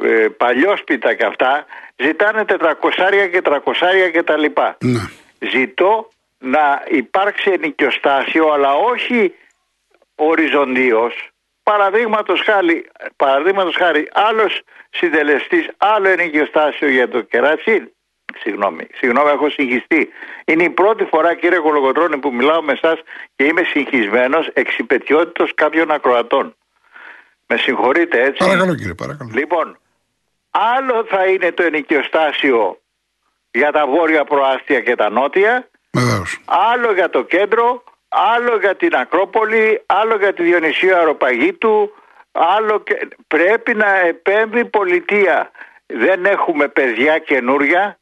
ε, 0.02 0.26
παλιόσπιτα 0.36 1.14
και 1.14 1.24
αυτά 1.24 1.66
ζητάνε 1.96 2.44
400 2.48 2.54
και 3.30 3.40
300 3.44 3.60
και 4.12 4.22
τα 4.22 4.36
λοιπά. 4.36 4.76
Ναι. 4.80 5.00
Ζητώ 5.50 6.08
να 6.38 6.82
υπάρξει 6.88 7.50
ενοικιοστάσιο 7.50 8.52
αλλά 8.52 8.74
όχι 8.74 9.34
οριζοντίως 10.18 11.14
παραδείγματος 11.62 12.40
χάρη, 12.44 12.86
παραδείγματος 13.16 13.76
χάρη 13.76 14.08
άλλος 14.12 14.60
συντελεστής 14.90 15.66
άλλο 15.76 16.08
ενοικιοστάσιο 16.08 16.88
για 16.88 17.08
το 17.08 17.20
κερατσίν 17.20 17.90
Συγγνώμη, 18.40 18.86
συγγνώμη, 18.94 19.30
έχω 19.30 19.50
συγχυστεί. 19.50 20.08
Είναι 20.44 20.62
η 20.62 20.70
πρώτη 20.70 21.04
φορά, 21.04 21.34
κύριε 21.34 21.58
Κολογοτρώνη, 21.58 22.18
που 22.18 22.34
μιλάω 22.34 22.62
με 22.62 22.72
εσάς 22.72 22.98
και 23.36 23.44
είμαι 23.44 23.62
συγχυσμένος 23.62 24.46
εξυπετιότητος 24.52 25.54
κάποιων 25.54 25.90
ακροατών. 25.90 26.56
Με 27.46 27.56
συγχωρείτε 27.56 28.22
έτσι. 28.22 28.44
Παρακαλώ 28.44 28.74
κύριε, 28.74 28.94
παρακαλώ. 28.94 29.30
Λοιπόν, 29.34 29.78
άλλο 30.50 31.04
θα 31.08 31.26
είναι 31.26 31.52
το 31.52 31.62
ενοικιοστάσιο 31.62 32.80
για 33.50 33.72
τα 33.72 33.86
βόρεια 33.86 34.24
προάστια 34.24 34.80
και 34.80 34.94
τα 34.94 35.10
νότια, 35.10 35.68
Βεβαίως. 35.92 36.40
άλλο 36.44 36.92
για 36.92 37.10
το 37.10 37.22
κέντρο, 37.22 37.84
άλλο 38.08 38.56
για 38.56 38.76
την 38.76 38.96
Ακρόπολη, 38.96 39.82
άλλο 39.86 40.16
για 40.16 40.32
τη 40.32 40.42
Διονυσίου 40.42 40.96
Αεροπαγήτου, 40.96 41.94
άλλο 42.32 42.80
και... 42.80 43.08
πρέπει 43.26 43.74
να 43.74 43.98
επέμβει 43.98 44.60
η 44.60 44.64
πολιτεία. 44.64 45.50
Δεν 45.86 46.24
έχουμε 46.24 46.68
παιδιά 46.68 47.18
καινούρια 47.18 47.98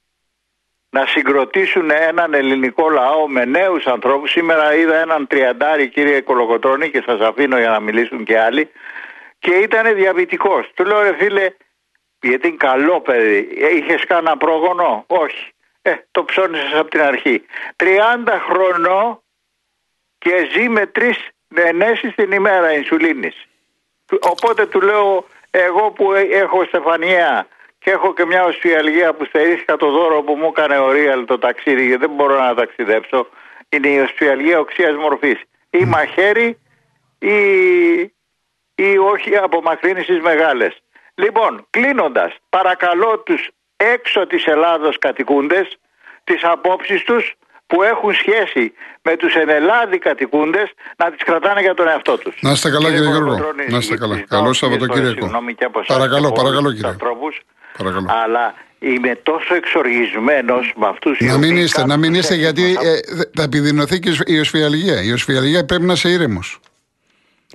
να 0.90 1.06
συγκροτήσουν 1.06 1.90
έναν 1.90 2.34
ελληνικό 2.34 2.90
λαό 2.90 3.28
με 3.28 3.44
νέους 3.44 3.86
ανθρώπους. 3.86 4.30
Σήμερα 4.30 4.75
είδα 4.75 4.96
έναν 4.96 5.26
τριαντάρι 5.26 5.88
κύριε 5.88 6.20
Κολοκοτρώνη 6.20 6.90
και 6.90 7.02
σας 7.06 7.20
αφήνω 7.20 7.58
για 7.58 7.70
να 7.70 7.80
μιλήσουν 7.80 8.25
και 8.25 8.40
άλλοι 8.40 8.70
και 9.38 9.54
ήταν 9.54 9.94
διαβητικός. 9.94 10.70
Του 10.75 10.84
λέω 10.84 11.02
ρε 11.02 11.14
φίλε 11.18 11.50
γιατί 12.20 12.48
είναι 12.48 12.56
καλό 12.56 13.00
παιδί. 13.00 13.48
Είχες 13.76 14.04
κάνα 14.04 14.36
πρόγονο; 14.36 15.04
Όχι. 15.06 15.50
Ε, 15.82 15.94
το 16.10 16.25
ψώνισες 16.25 16.75
από 16.75 16.90
την 16.90 17.00
αρχή. 17.00 17.42
30 17.76 17.86
χρονών 18.48 19.20
και 20.26 20.49
ζει 20.52 20.68
με 20.68 20.87
τρεις 20.87 21.28
ενέσεις 21.54 22.14
την 22.14 22.33
ημέρα 22.33 22.73
ινσουλίνης. 22.73 23.47
Οπότε 24.21 24.66
του 24.66 24.80
λέω 24.80 25.26
εγώ 25.50 25.90
που 25.90 26.12
έχω 26.12 26.64
στεφανία 26.64 27.47
και 27.78 27.90
έχω 27.90 28.14
και 28.14 28.25
μια 28.25 28.45
οσφιαλγία 28.45 29.14
που 29.14 29.25
στερήθηκα 29.25 29.76
το 29.76 29.90
δώρο 29.90 30.23
που 30.23 30.35
μου 30.35 30.52
έκανε 30.56 30.78
ο 30.78 30.92
Ρίαλ 30.92 31.25
το 31.25 31.38
ταξίδι 31.38 31.87
γιατί 31.87 32.06
δεν 32.06 32.14
μπορώ 32.14 32.40
να 32.40 32.54
ταξιδέψω. 32.54 33.28
Είναι 33.68 33.88
η 33.88 33.99
οσφιαλγία 33.99 34.59
οξίας 34.59 34.95
μορφής. 34.97 35.42
Ή 35.71 35.85
μαχαίρι 35.85 36.59
ή, 37.18 37.38
ή 38.75 38.99
όχι 39.12 39.37
απομακρύνσεις 39.37 40.21
μεγάλες. 40.21 40.76
Λοιπόν, 41.14 41.66
κλείνοντας, 41.71 42.37
παρακαλώ 42.49 43.18
τους 43.18 43.49
έξω 43.76 44.26
της 44.26 44.45
Ελλάδος 44.45 44.99
κατοικούντες 44.99 45.78
τις 46.25 46.45
απόψεις 46.45 47.02
τους 47.02 47.35
που 47.66 47.82
έχουν 47.82 48.12
σχέση 48.14 48.73
με 49.02 49.16
τους 49.16 49.35
ενελάδη 49.35 49.99
κατοικούντες 49.99 50.68
να 50.96 51.11
τις 51.11 51.23
κρατάνε 51.25 51.61
για 51.61 51.75
τον 51.75 51.88
εαυτό 51.88 52.18
τους. 52.18 52.35
Να 52.40 52.50
είστε 52.50 52.70
καλά 52.70 52.90
κύριε 52.90 53.08
Γιώργο. 53.08 53.38
Να 53.68 53.76
είστε 53.76 53.96
καλά. 53.96 54.25
Καλό 54.28 54.52
Σαββατοκύριακο. 54.52 55.30
Παρακαλώ, 55.87 56.32
παρακαλώ 56.32 56.73
κύριε. 56.73 56.96
Παρακαλώ. 57.78 58.06
Αλλά 58.25 58.54
είμαι 58.78 59.14
τόσο 59.23 59.54
εξοργισμένος 59.54 60.73
με 60.76 60.87
αυτούς 60.87 61.18
οι 61.18 61.25
Να 61.25 61.38
μην 61.38 61.56
είστε, 61.56 61.87
να 61.87 61.96
μην 61.96 62.14
είστε 62.14 62.35
γιατί 62.35 62.62
ε, 62.62 62.99
θα 63.35 63.42
επιδεινωθεί 63.42 63.99
και 63.99 64.11
η 64.26 64.38
οσφιαλγία. 64.38 65.02
Η 65.02 65.12
οσφιαλγία 65.12 65.64
πρέπει 65.64 65.85
να 65.85 65.92
είσαι 65.92 66.08
ήρεμος. 66.08 66.61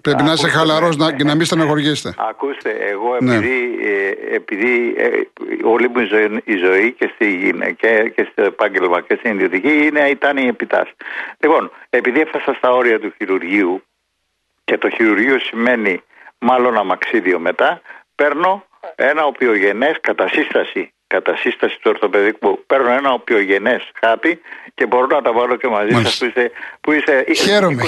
Πρέπει 0.02 0.24
να 0.24 0.32
είσαι 0.32 0.48
χαλαρός 0.48 0.96
και 1.18 1.24
να 1.24 1.36
μην 1.36 1.46
στεναχωριέστε. 1.46 2.14
Ακούστε, 2.18 2.70
εγώ 2.70 3.18
ναι. 3.20 3.36
επειδή, 3.36 3.80
ε, 3.84 4.36
επειδή 4.36 4.94
ε, 4.98 5.10
όλη 5.64 5.90
μου 5.90 6.00
η 6.44 6.56
ζωή, 6.56 6.92
και, 6.92 7.12
στη, 7.14 7.54
και, 7.78 8.12
και 8.16 8.28
στο 8.32 8.44
επάγγελμα 8.44 9.02
και 9.02 9.16
στην 9.20 9.32
ιδιωτική 9.32 9.86
είναι, 9.86 10.10
ήταν 10.10 10.38
η 10.38 10.48
επιτάση. 10.48 10.94
Λοιπόν, 11.40 11.72
επειδή 11.90 12.20
έφτασα 12.20 12.54
στα 12.54 12.72
όρια 12.72 13.00
του 13.00 13.14
χειρουργείου 13.18 13.84
και 14.64 14.78
το 14.78 14.90
χειρουργείο 14.90 15.40
σημαίνει 15.40 16.04
μάλλον 16.40 16.78
αμαξίδιο 16.78 17.40
μετά, 17.40 17.82
παίρνω 18.16 18.66
ένα 18.96 19.26
οπιογενές 19.26 19.98
κατά 20.02 20.28
σύσταση, 20.28 20.94
κατά 21.08 21.36
σύσταση 21.36 21.76
του 21.76 21.92
ορθοπαιδικού. 21.94 22.64
Παίρνω 22.68 22.92
ένα 22.92 23.12
οπιογενές 23.14 23.92
χάπι 24.00 24.42
και 24.74 24.86
μπορώ 24.86 25.08
να 25.08 25.22
τα 25.22 25.32
βάλω 25.32 25.56
και 25.56 25.68
μαζί 25.68 25.92
σας 25.92 26.18
που 26.18 26.26
είστε... 26.26 26.52
Που 26.82 26.92
είστε 26.92 27.26
Χαίρομαι. 27.34 27.84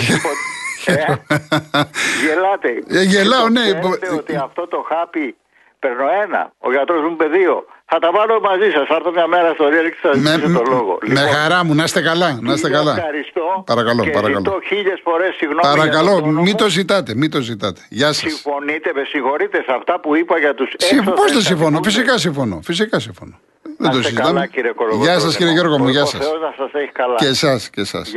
Ε, 0.85 0.93
γελάτε. 2.25 2.69
Ε, 2.87 3.01
γελάω, 3.03 3.49
ναι. 3.49 3.61
ότι 4.17 4.35
αυτό 4.35 4.67
το 4.67 4.85
χάπι 4.89 5.35
παίρνω 5.79 6.05
ένα, 6.23 6.51
ο 6.59 6.71
γιατρός 6.71 7.01
μου 7.01 7.11
είπε 7.11 7.25
δύο. 7.37 7.65
Θα 7.85 7.99
τα 7.99 8.11
βάλω 8.11 8.39
μαζί 8.49 8.69
σας. 8.75 8.83
Θα 8.87 8.95
έρθω 8.95 9.11
μια 9.11 9.27
μέρα 9.27 9.49
στο 9.53 9.69
Ρέλεξ 9.69 9.95
και 9.99 10.07
θα 10.07 10.13
ζητήσω 10.13 10.51
το 10.59 10.63
λόγο. 10.73 10.97
Με 11.01 11.07
λοιπόν, 11.09 11.35
χαρά 11.35 11.63
μου, 11.65 11.73
να 11.75 11.83
είστε 11.83 12.01
καλά. 12.01 12.39
Να 12.41 12.53
είστε 12.53 12.69
καλά. 12.69 12.95
Ευχαριστώ. 12.97 13.63
Παρακαλώ, 13.65 14.03
και 14.03 14.09
παρακαλώ. 14.09 14.43
Ζητώ 14.45 14.59
χίλιες 14.69 14.99
φορές 15.03 15.35
συγγνώμη. 15.35 15.61
Παρακαλώ, 15.61 16.21
το 16.21 16.25
μην 16.25 16.55
το 16.55 16.69
ζητάτε, 16.69 17.15
μην 17.15 17.31
το 17.31 17.41
ζητάτε. 17.41 17.81
Γεια 17.89 18.13
σας. 18.13 18.31
Συμφωνείτε, 18.31 18.91
με 18.95 19.03
συγχωρείτε 19.03 19.57
σε 19.57 19.71
αυτά 19.79 19.99
που 19.99 20.15
είπα 20.15 20.39
για 20.39 20.53
τους 20.53 20.73
έξω. 20.73 21.11
Πώς 21.11 21.31
δεν 21.31 21.41
συμφωνώ, 21.41 21.79
φυσικά 21.83 22.17
συμφωνώ. 22.17 22.59
Φυσικά 22.63 22.99
συμφωνώ. 22.99 23.39
Δεν 23.77 23.91
το 23.91 24.01
συζητάμε. 24.01 24.49
Γεια 25.01 25.19
σας 25.19 25.35
κύριε 25.35 25.53
Γιώργο 25.53 25.77
μου, 25.79 25.87
γεια 25.87 26.05
σας. 26.05 26.25
Και 27.17 27.25
εσάς 27.25 27.69
και 27.69 27.81
εσάς. 27.81 28.11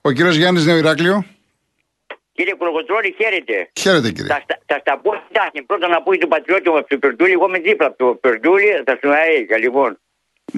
Ο 0.00 0.10
κύριος 0.10 0.36
Γιάννης 0.36 0.66
Νέο 0.66 0.76
Ηράκλειο. 0.76 1.24
Κύριε 2.40 2.54
Κολοκοτρώνη, 2.54 3.14
χαίρετε. 3.18 3.70
Χαίρετε, 3.80 4.10
κύριε. 4.10 4.30
Θα, 4.32 4.44
θα 4.66 4.76
στα 4.80 4.98
πω 5.02 5.10
εντάξει. 5.30 5.62
Πρώτα 5.62 5.88
να 5.88 6.02
πω 6.02 6.10
του 6.16 6.28
πατριώτη 6.28 6.68
μου 6.70 6.78
από 6.78 6.88
το 6.88 6.98
Περτούλη. 6.98 7.32
Εγώ 7.32 7.46
είμαι 7.48 7.58
δίπλα 7.58 7.86
από 7.86 7.96
το 8.04 8.14
Περτούλη, 8.14 8.82
θα 8.84 8.98
σου 9.00 9.08
αίγα 9.12 9.56
λοιπόν. 9.58 9.98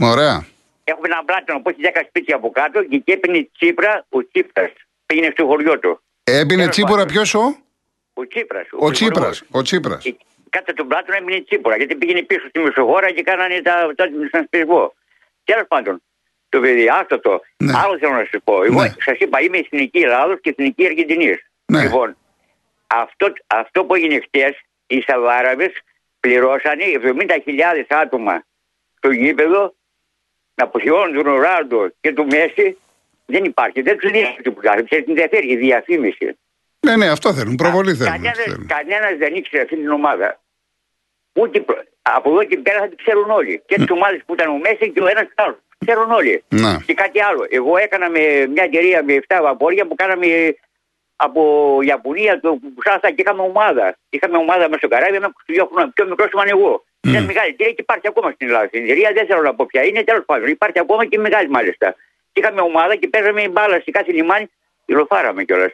Ωραία. 0.01 0.47
Έχουμε 0.85 1.07
ένα 1.11 1.25
πλάτο 1.25 1.61
που 1.63 1.69
έχει 1.69 1.81
10 1.95 2.01
σπίτια 2.09 2.35
από 2.37 2.51
κάτω 2.51 2.83
και 2.85 2.97
εκεί 2.97 3.11
έπαιρνε 3.11 3.49
Τσίπρα 3.59 4.07
ο 4.09 4.19
Τσίπρας. 4.29 4.71
Πήγαινε 5.07 5.31
στο 5.33 5.47
χωριό 5.47 5.79
του. 5.79 6.01
Έμπαινε 6.25 6.69
Τσίπρα 6.69 7.05
ποιος 7.07 7.35
ο; 7.35 7.45
Ο 8.13 8.27
Τσίπρας. 8.27 8.67
Ο, 8.73 8.87
ο 8.87 8.91
Τσίπρας. 8.91 9.43
Ο 9.51 9.63
Τσίπρας. 9.63 10.03
Κάτω 10.51 10.73
τον 10.73 10.89
πλάτο 10.89 11.13
έμεινε 11.13 11.41
Τσίπρα 11.41 11.77
γιατί 11.77 11.95
πήγαινε 11.95 12.23
πίσω 12.23 12.49
στη 12.49 12.59
Μεσοχώρα 12.59 13.11
και 13.11 13.23
κάνανε 13.23 13.61
τα 13.97 14.09
συνασπισμό. 14.31 14.95
Τέλος 15.45 15.67
πάντων, 15.69 16.03
το 16.49 16.61
παιδί, 16.61 16.89
άστο 17.01 17.21
το. 17.21 17.41
Ναι. 17.57 17.73
Άλλο 17.83 17.99
θέλω 17.99 18.13
να 18.13 18.27
σα 18.31 18.39
πω. 18.39 18.63
Εγώ 18.65 18.83
ναι. 18.83 18.95
σας 19.05 19.19
είπα, 19.19 19.41
είμαι 19.41 19.59
εθνική 19.59 19.99
Ελλάδος 19.99 20.39
και 20.41 20.51
εθνική 20.51 20.87
Αργεντινής. 20.87 21.52
Ναι. 21.73 21.83
Λοιπόν, 21.83 22.17
αυτό, 22.87 23.33
αυτό 23.47 23.85
που 23.85 23.95
έγινε 23.95 24.21
χτες, 24.21 24.61
οι 24.87 25.01
Σαβάραβε 25.07 25.73
πληρώσανε 26.21 26.85
70.000 27.03 27.15
άτομα 27.89 28.45
στο 28.97 29.11
γήπεδο 29.11 29.75
να 30.55 30.65
αποχαιώνουν 30.65 31.15
τον 31.15 31.23
Ρόναλντο 31.23 31.91
και 32.01 32.13
του 32.13 32.27
Μέση. 32.27 32.77
Δεν 33.27 33.45
υπάρχει. 33.45 33.83
Δεν 33.83 33.99
του 33.99 34.11
δίνει 34.11 34.37
τίποτα. 34.43 34.75
Δεν 34.75 35.05
ενδιαφέρει 35.07 35.53
η 35.53 35.57
διαφήμιση. 35.57 36.39
Ναι, 36.81 36.97
ναι, 36.97 37.09
αυτό 37.09 37.35
θέλουν. 37.35 37.55
Προβολή 37.55 37.95
θέλουν. 37.95 38.67
Κανένα 38.67 39.17
δεν 39.19 39.35
ήξερε 39.35 39.63
αυτή 39.63 39.77
την 39.77 39.91
ομάδα. 39.91 40.41
Ούτε 41.33 41.65
από 42.03 42.31
εδώ 42.31 42.45
και 42.45 42.59
πέρα 42.59 42.79
θα 42.79 42.89
την 42.89 42.97
ξέρουν 42.97 43.31
όλοι. 43.31 43.63
Και 43.67 43.77
τις 43.77 43.91
ομάδες 43.91 44.21
που 44.27 44.35
ήταν 44.35 44.49
ο 44.49 44.59
Μέση 44.59 44.91
και 44.91 45.03
ο 45.03 45.07
ένας 45.07 45.29
άλλος. 45.35 45.57
Ξέρουν 45.79 46.11
όλοι. 46.11 46.45
Να. 46.49 46.83
Και 46.87 46.95
κάτι 46.95 47.23
άλλο. 47.23 47.47
Εγώ 47.51 47.77
έκανα 47.77 48.11
με 48.11 48.47
μια 48.47 48.63
εταιρεία 48.63 49.03
με 49.05 49.21
7 49.29 49.39
βαπόρια 49.43 49.87
που 49.87 49.95
κάναμε 49.95 50.27
από 51.27 51.43
Ιαπωνία 51.91 52.41
το 52.41 52.51
Πουσάστα 52.75 53.09
και 53.15 53.23
είχαμε 53.25 53.43
ομάδα. 53.43 53.87
Είχαμε 54.15 54.37
ομάδα 54.37 54.65
μέσα 54.71 54.81
στο 54.83 54.89
καράβι 54.89 55.19
με 55.19 55.29
22 55.47 55.67
χρόνια. 55.73 55.91
Πιο 55.95 56.05
μικρό 56.11 56.25
ήμουν 56.35 56.49
εγώ. 56.57 56.73
Mm. 56.83 57.09
Είναι 57.09 57.21
μεγάλη 57.31 57.49
εταιρεία 57.55 57.73
και 57.77 57.85
υπάρχει 57.87 58.07
ακόμα 58.13 58.29
στην 58.35 58.47
Ελλάδα. 58.49 58.67
Στην 58.67 58.83
εταιρεία 58.85 59.11
δεν 59.17 59.25
θέλω 59.29 59.43
να 59.49 59.55
πω 59.55 59.67
πια 59.71 59.83
είναι, 59.89 60.03
τέλος 60.11 60.25
πάντων. 60.29 60.47
Υπάρχει 60.59 60.79
ακόμα 60.85 61.03
και 61.11 61.19
μεγάλη 61.19 61.49
μάλιστα. 61.57 61.87
Και 62.33 62.41
είχαμε 62.41 62.61
ομάδα 62.61 62.95
και 63.01 63.09
παίζαμε 63.09 63.49
μπάλα 63.49 63.77
σε 63.85 63.91
κάθε 63.97 64.13
λιμάνι. 64.13 64.47
Υλοφάραμε 64.85 65.45
κιόλας. 65.45 65.73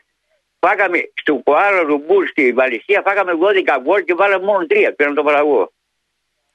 Φάγαμε 0.61 0.99
στο 1.15 1.33
Κουάλα 1.45 1.83
Ρουμπούλ 1.89 2.25
στη 2.27 2.53
Βαλισσία, 2.53 3.03
φάγαμε 3.07 3.33
12 3.33 3.81
γκολ 3.83 4.05
και 4.05 4.15
βάλαμε 4.15 4.45
μόνο 4.45 4.67
3. 4.71 4.93
Πήραμε 4.97 5.15
το 5.15 5.23
παραγωγό. 5.23 5.73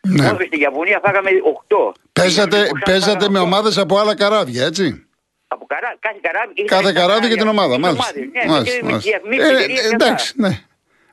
Ναι. 0.07 0.25
Μόνο 0.25 0.39
στην 0.45 0.61
Ιαπωνία 0.61 0.99
φάγαμε 1.03 1.29
8. 1.67 1.91
Παίζατε, 2.13 2.69
παίζατε 2.85 3.29
με 3.29 3.39
ομάδες 3.39 3.77
από 3.77 3.97
άλλα 3.97 4.15
καράβια, 4.15 4.65
έτσι; 4.65 5.07
Από 5.53 5.65
καρά, 5.65 5.95
κάθε 5.99 6.19
καράβι. 6.21 6.65
Κάθε 6.65 6.91
καράβι 6.93 7.27
και 7.27 7.35
την 7.35 7.47
ομάδα, 7.47 7.79
μάλιστα. 7.79 8.11
Ναι, 8.15 8.51
μάλιστα, 8.51 8.85
μάλιστα. 8.85 9.09
Ε, 9.09 9.93
εντάξει, 9.93 10.33
ναι. 10.35 10.51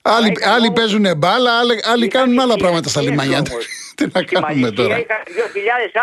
Άλλοι, 0.02 0.32
άλλοι 0.54 0.70
παίζουν 0.72 1.06
μπάλα, 1.16 1.58
άλλοι, 1.58 1.80
άλλοι 1.92 2.08
κάνουν 2.08 2.40
άλλα 2.40 2.56
πράγματα 2.56 2.88
στα 2.88 3.00
λιμάνια. 3.02 3.42
Τι 3.96 4.06
να 4.12 4.22
κάνουμε 4.22 4.70
τώρα. 4.70 4.98
Είχα 4.98 5.22
2.000 5.26 5.30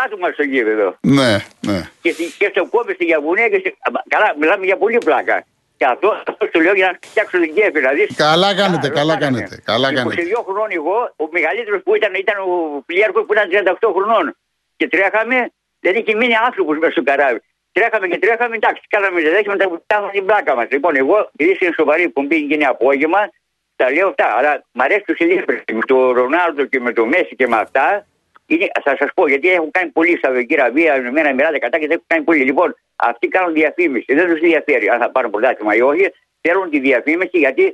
άτομα 0.04 0.30
στο 0.32 0.42
γήπεδο. 0.42 0.96
Ναι, 1.00 1.32
ναι. 1.60 1.90
Και, 2.02 2.14
και 2.38 2.48
στο 2.50 2.66
κόμπι 2.66 2.92
στη 2.92 3.06
Ιαπωνία 3.06 3.48
και 3.48 3.76
Καλά, 4.08 4.34
μιλάμε 4.40 4.64
για 4.64 4.76
πολύ 4.76 4.98
πλάκα. 4.98 5.44
Και 5.76 5.84
αυτό, 5.84 6.08
αυτό 6.26 6.48
το 6.52 6.58
λέω 6.60 6.74
για 6.74 6.86
να 6.90 6.98
φτιάξω 7.08 7.38
την 7.40 7.54
κέφη. 7.54 7.70
Δηλαδή, 7.70 8.06
καλά 8.14 8.54
κάνετε, 8.54 8.88
καλά 8.88 9.16
κάνετε. 9.16 9.60
Καλά 9.64 9.94
κάνετε. 9.94 10.22
22 10.22 10.42
χρονών 10.46 10.68
εγώ, 10.70 10.98
ο 11.16 11.24
μεγαλύτερος 11.30 11.80
που 11.84 11.94
ήταν, 11.94 12.14
ήταν 12.14 12.36
ο 12.38 12.82
πλοίαρχος 12.86 13.24
που 13.26 13.32
ήταν 13.32 13.46
38 13.80 13.92
χρονών. 13.96 14.36
Και 14.76 14.88
τρέχαμε, 14.88 15.38
δηλαδή 15.80 16.02
και 16.02 16.14
μείνει 16.16 16.34
άνθρωπος 16.46 16.78
μέσα 16.78 16.92
στο 16.92 17.02
καράβι. 17.02 17.40
Τρέχαμε 17.78 18.08
και 18.08 18.18
τρέχαμε, 18.18 18.56
εντάξει, 18.56 18.82
κάναμε 18.88 19.20
ζεδέχη 19.20 19.48
μετά 19.48 19.68
που 19.68 19.80
φτάσαμε 19.84 20.10
την 20.10 20.24
πλάκα 20.24 20.54
μας. 20.54 20.66
Λοιπόν, 20.70 20.96
εγώ, 20.96 21.30
επειδή 21.36 21.58
είναι 21.60 21.74
σοβαρή 21.74 22.08
που 22.08 22.22
μπήκε 22.22 22.54
είναι 22.54 22.64
απόγευμα, 22.64 23.30
τα 23.76 23.90
λέω 23.92 24.08
αυτά. 24.08 24.26
Αλλά 24.38 24.64
μ' 24.72 24.80
αρέσει 24.80 25.02
του 25.06 25.14
Σιλίπρε 25.16 25.62
με 25.72 25.80
τον 25.86 26.12
Ρονάλντο 26.12 26.64
και 26.64 26.80
με 26.80 26.92
το 26.92 27.06
Μέση 27.06 27.36
και 27.36 27.46
με 27.46 27.56
αυτά. 27.56 28.06
Είναι, 28.46 28.66
θα 28.84 28.96
σας 28.98 29.08
πω 29.14 29.28
γιατί 29.28 29.48
έχουν 29.48 29.70
κάνει 29.70 29.90
πολύ 29.90 30.16
στα 30.16 30.28
Αραβία, 30.52 31.10
με 31.12 31.20
ένα 31.20 31.34
μοιράτε 31.34 31.58
κατά 31.58 31.78
και 31.78 31.86
δεν 31.86 31.96
έχουν 31.96 32.04
κάνει 32.06 32.24
πολύ. 32.24 32.42
Λοιπόν, 32.44 32.76
αυτοί 32.96 33.28
κάνουν 33.28 33.52
διαφήμιση. 33.52 34.14
Δεν 34.14 34.28
τους 34.28 34.40
ενδιαφέρει 34.40 34.88
αν 34.88 34.98
θα 34.98 35.10
πάρουν 35.10 35.30
πρωτάθλημα 35.30 35.74
ή 35.74 35.80
όχι. 35.80 36.12
Θέλουν 36.40 36.70
τη 36.70 36.78
διαφήμιση 36.78 37.38
γιατί 37.38 37.72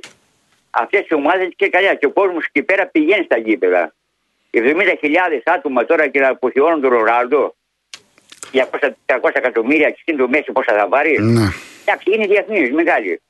αυτές 0.69 1.07
οι 1.07 1.13
ομάδες 1.13 1.49
και 1.55 1.69
καλά. 1.69 1.93
Και 1.93 2.05
ο 2.05 2.11
κόσμος 2.11 2.45
εκεί 2.45 2.63
πέρα 2.63 2.85
πηγαίνει 2.85 3.23
στα 3.23 3.37
γήπεδα. 3.37 3.93
70.000 4.51 5.41
άτομα 5.45 5.85
τώρα 5.85 6.07
και 6.07 6.19
να 6.19 6.27
αποχαιώνουν 6.29 6.81
τον 6.81 6.89
Ρονάλντο. 6.89 7.55
200-300 8.53 9.29
εκατομμύρια 9.33 9.89
και 9.89 9.99
στην 10.01 10.17
το 10.17 10.27
μέση 10.27 10.51
πόσα 10.51 10.73
θα 10.77 10.87
πάρεις. 10.87 11.19
Ναι. 11.19 11.47
Εντάξει, 11.85 12.11
είναι 12.13 12.25
διεθνής, 12.25 12.71
μεγάλη. 12.71 13.21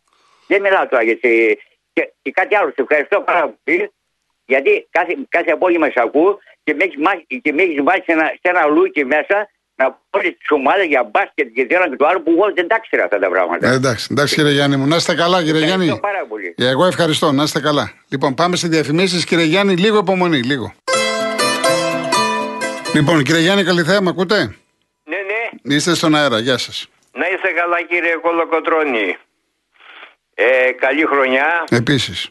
Δεν 0.47 0.61
μιλάω 0.61 0.87
τώρα 0.87 1.03
γιατί. 1.03 1.59
Και, 1.93 2.13
και 2.21 2.31
κάτι 2.31 2.55
άλλο, 2.55 2.69
σε 2.75 2.81
ευχαριστώ 2.81 3.21
πάρα 3.21 3.55
πολύ. 3.63 3.91
Γιατί 4.45 4.87
κάθε, 4.89 5.17
κάθε 5.29 5.51
απόγευμα 5.51 5.87
σε 5.87 6.01
ακούω 6.05 6.39
και 6.63 6.73
με 6.73 7.63
έχεις 7.63 7.83
βάλει 7.83 8.03
σε 8.05 8.11
ένα, 8.11 8.25
σε 8.41 8.47
ένα 8.53 8.65
λούκι 8.65 9.05
μέσα 9.05 9.49
να 9.75 9.99
πω 10.09 10.19
τις 10.19 10.49
ομάδες 10.49 10.85
για 10.85 11.03
μπάσκετ 11.11 11.47
και 11.55 11.65
το 11.65 11.75
ένα 11.75 11.89
και 11.89 11.95
το 11.95 12.05
άλλο 12.05 12.21
που 12.21 12.31
εγώ 12.31 12.53
δεν 12.55 12.67
τα 12.67 12.79
ξέρα 12.79 13.03
αυτά 13.03 13.19
τα 13.19 13.29
πράγματα. 13.29 13.67
Ε, 13.69 13.73
εντάξει, 13.73 14.07
εντάξει 14.11 14.35
κύριε 14.35 14.51
Γιάννη 14.51 14.75
μου, 14.75 14.87
να 14.87 14.95
είστε 14.95 15.15
καλά 15.15 15.43
κύριε 15.43 15.65
Γιάννη. 15.65 15.85
Ευχαριστώ 15.85 16.07
πάρα 16.07 16.25
πολύ. 16.25 16.55
Εγώ 16.57 16.85
ευχαριστώ, 16.85 17.31
να 17.31 17.43
είστε 17.43 17.59
καλά. 17.59 17.91
Λοιπόν, 18.09 18.33
πάμε 18.33 18.55
σε 18.55 18.67
διαφημίσεις, 18.67 19.25
κύριε 19.25 19.45
Γιάννη, 19.45 19.75
λίγο 19.75 19.97
υπομονή, 19.97 20.41
λίγο. 20.41 20.73
Λοιπόν, 22.93 23.23
κύριε 23.23 23.41
Γιάννη, 23.41 23.63
καλή 23.63 23.83
θέα, 23.83 24.01
με 24.01 24.09
ακούτε; 24.09 24.55
Ναι, 25.61 25.73
ναι. 25.73 25.75
Είστε 25.75 25.95
στον 25.95 26.15
αέρα, 26.15 26.39
γεια 26.39 26.57
σας. 26.57 26.87
Να 27.11 27.27
είστε 27.27 27.51
καλά, 27.51 27.81
κύριε 27.81 28.15
Κολοκοτρώνη. 28.15 29.17
Ε, 30.33 30.71
καλή 30.71 31.05
χρονιά. 31.05 31.63
Επίσης. 31.69 32.29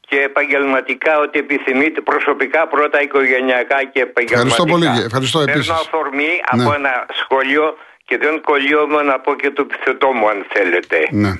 Και 0.00 0.20
επαγγελματικά 0.20 1.18
ό,τι 1.18 1.38
επιθυμείτε. 1.38 2.00
Προσωπικά 2.00 2.68
πρώτα, 2.68 3.02
οικογενειακά 3.02 3.84
και 3.84 4.00
επαγγελματικά. 4.00 4.34
Ευχαριστώ 4.34 4.64
πολύ. 4.64 4.86
Ευχαριστώ 5.04 5.40
επίσης. 5.40 5.66
Παίρνω 5.66 5.80
αφορμή 5.80 6.40
ναι. 6.54 6.62
από 6.62 6.72
ένα 6.72 7.06
σχόλιο 7.12 7.76
και 8.04 8.18
δεν 8.18 8.40
κολλιόμαι 8.40 9.02
να 9.02 9.20
πω 9.20 9.34
και 9.34 9.50
το 9.50 9.62
επιθετό 9.62 10.12
μου, 10.12 10.28
αν 10.28 10.46
θέλετε. 10.52 11.08
Ναι. 11.10 11.32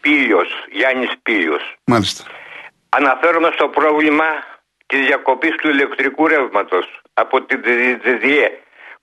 Πήλιο, 0.00 0.42
Γιάννης 0.72 1.12
Πήλιο. 1.22 1.58
Μάλιστα. 1.84 2.24
Αναφέρομαι 2.88 3.50
στο 3.54 3.68
πρόβλημα 3.68 4.24
της 4.86 5.06
διακοπής 5.06 5.54
του 5.56 5.68
ηλεκτρικού 5.68 6.26
ρεύματος 6.26 7.00
από 7.14 7.42
την 7.42 7.60
ΔΔΕ 8.02 8.50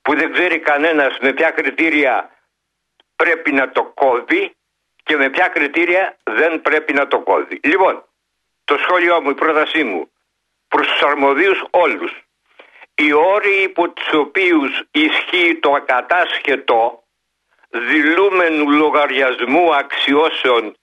που 0.04 0.14
δεν 0.14 0.32
ξέρει 0.32 0.58
κανένας 0.58 1.18
με 1.20 1.32
ποια 1.32 1.50
κριτήρια 1.50 2.30
πρέπει 3.16 3.52
να 3.52 3.70
το 3.70 3.82
κόβει 3.84 4.56
και 5.02 5.16
με 5.16 5.30
ποια 5.30 5.48
κριτήρια 5.48 6.16
δεν 6.22 6.62
πρέπει 6.62 6.92
να 6.92 7.08
το 7.08 7.20
κόβει. 7.20 7.60
Λοιπόν, 7.62 8.04
το 8.64 8.76
σχόλιο 8.78 9.20
μου, 9.20 9.30
η 9.30 9.34
πρότασή 9.34 9.84
μου 9.84 10.10
προς 10.68 10.86
τους 10.88 11.02
αρμοδίους 11.02 11.64
όλους. 11.70 12.12
οι 12.94 13.12
όροι 13.12 13.62
υπό 13.62 13.90
τους 13.90 14.12
οποίους 14.12 14.82
ισχύει 14.90 15.58
το 15.62 15.72
ακατάσχετο 15.72 17.02
δηλούμενου 17.70 18.70
λογαριασμού 18.70 19.74
αξιώσεων 19.74 20.76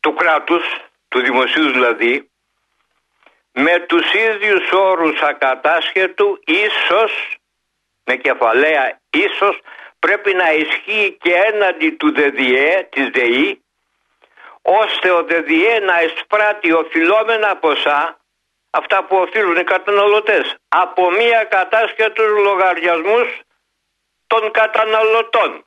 του 0.00 0.14
κράτους, 0.14 0.64
του 1.08 1.20
δημοσίου 1.20 1.72
δηλαδή, 1.72 2.30
με 3.56 3.78
τους 3.88 4.12
ίδιους 4.12 4.72
όρους 4.72 5.20
ακατάσχετου 5.20 6.40
ίσως, 6.44 7.36
με 8.04 8.16
κεφαλαία 8.16 9.00
ίσως, 9.10 9.60
πρέπει 9.98 10.34
να 10.34 10.52
ισχύει 10.52 11.16
και 11.20 11.32
έναντι 11.32 11.90
του 11.90 12.12
ΔΔΕ, 12.12 12.88
της 12.90 13.08
ΔΕΗ, 13.08 13.62
ώστε 14.62 15.10
ο 15.10 15.22
ΔΔΕ 15.22 15.78
να 15.78 16.02
εισπράττει 16.02 16.72
οφειλόμενα 16.72 17.56
ποσά, 17.56 18.18
αυτά 18.70 19.04
που 19.04 19.16
οφείλουν 19.16 19.56
οι 19.56 19.64
καταναλωτές, 19.64 20.56
από 20.68 21.10
μία 21.10 21.44
κατάσχετους 21.44 22.26
λογαριασμούς 22.42 23.40
των 24.26 24.50
καταναλωτών. 24.50 25.64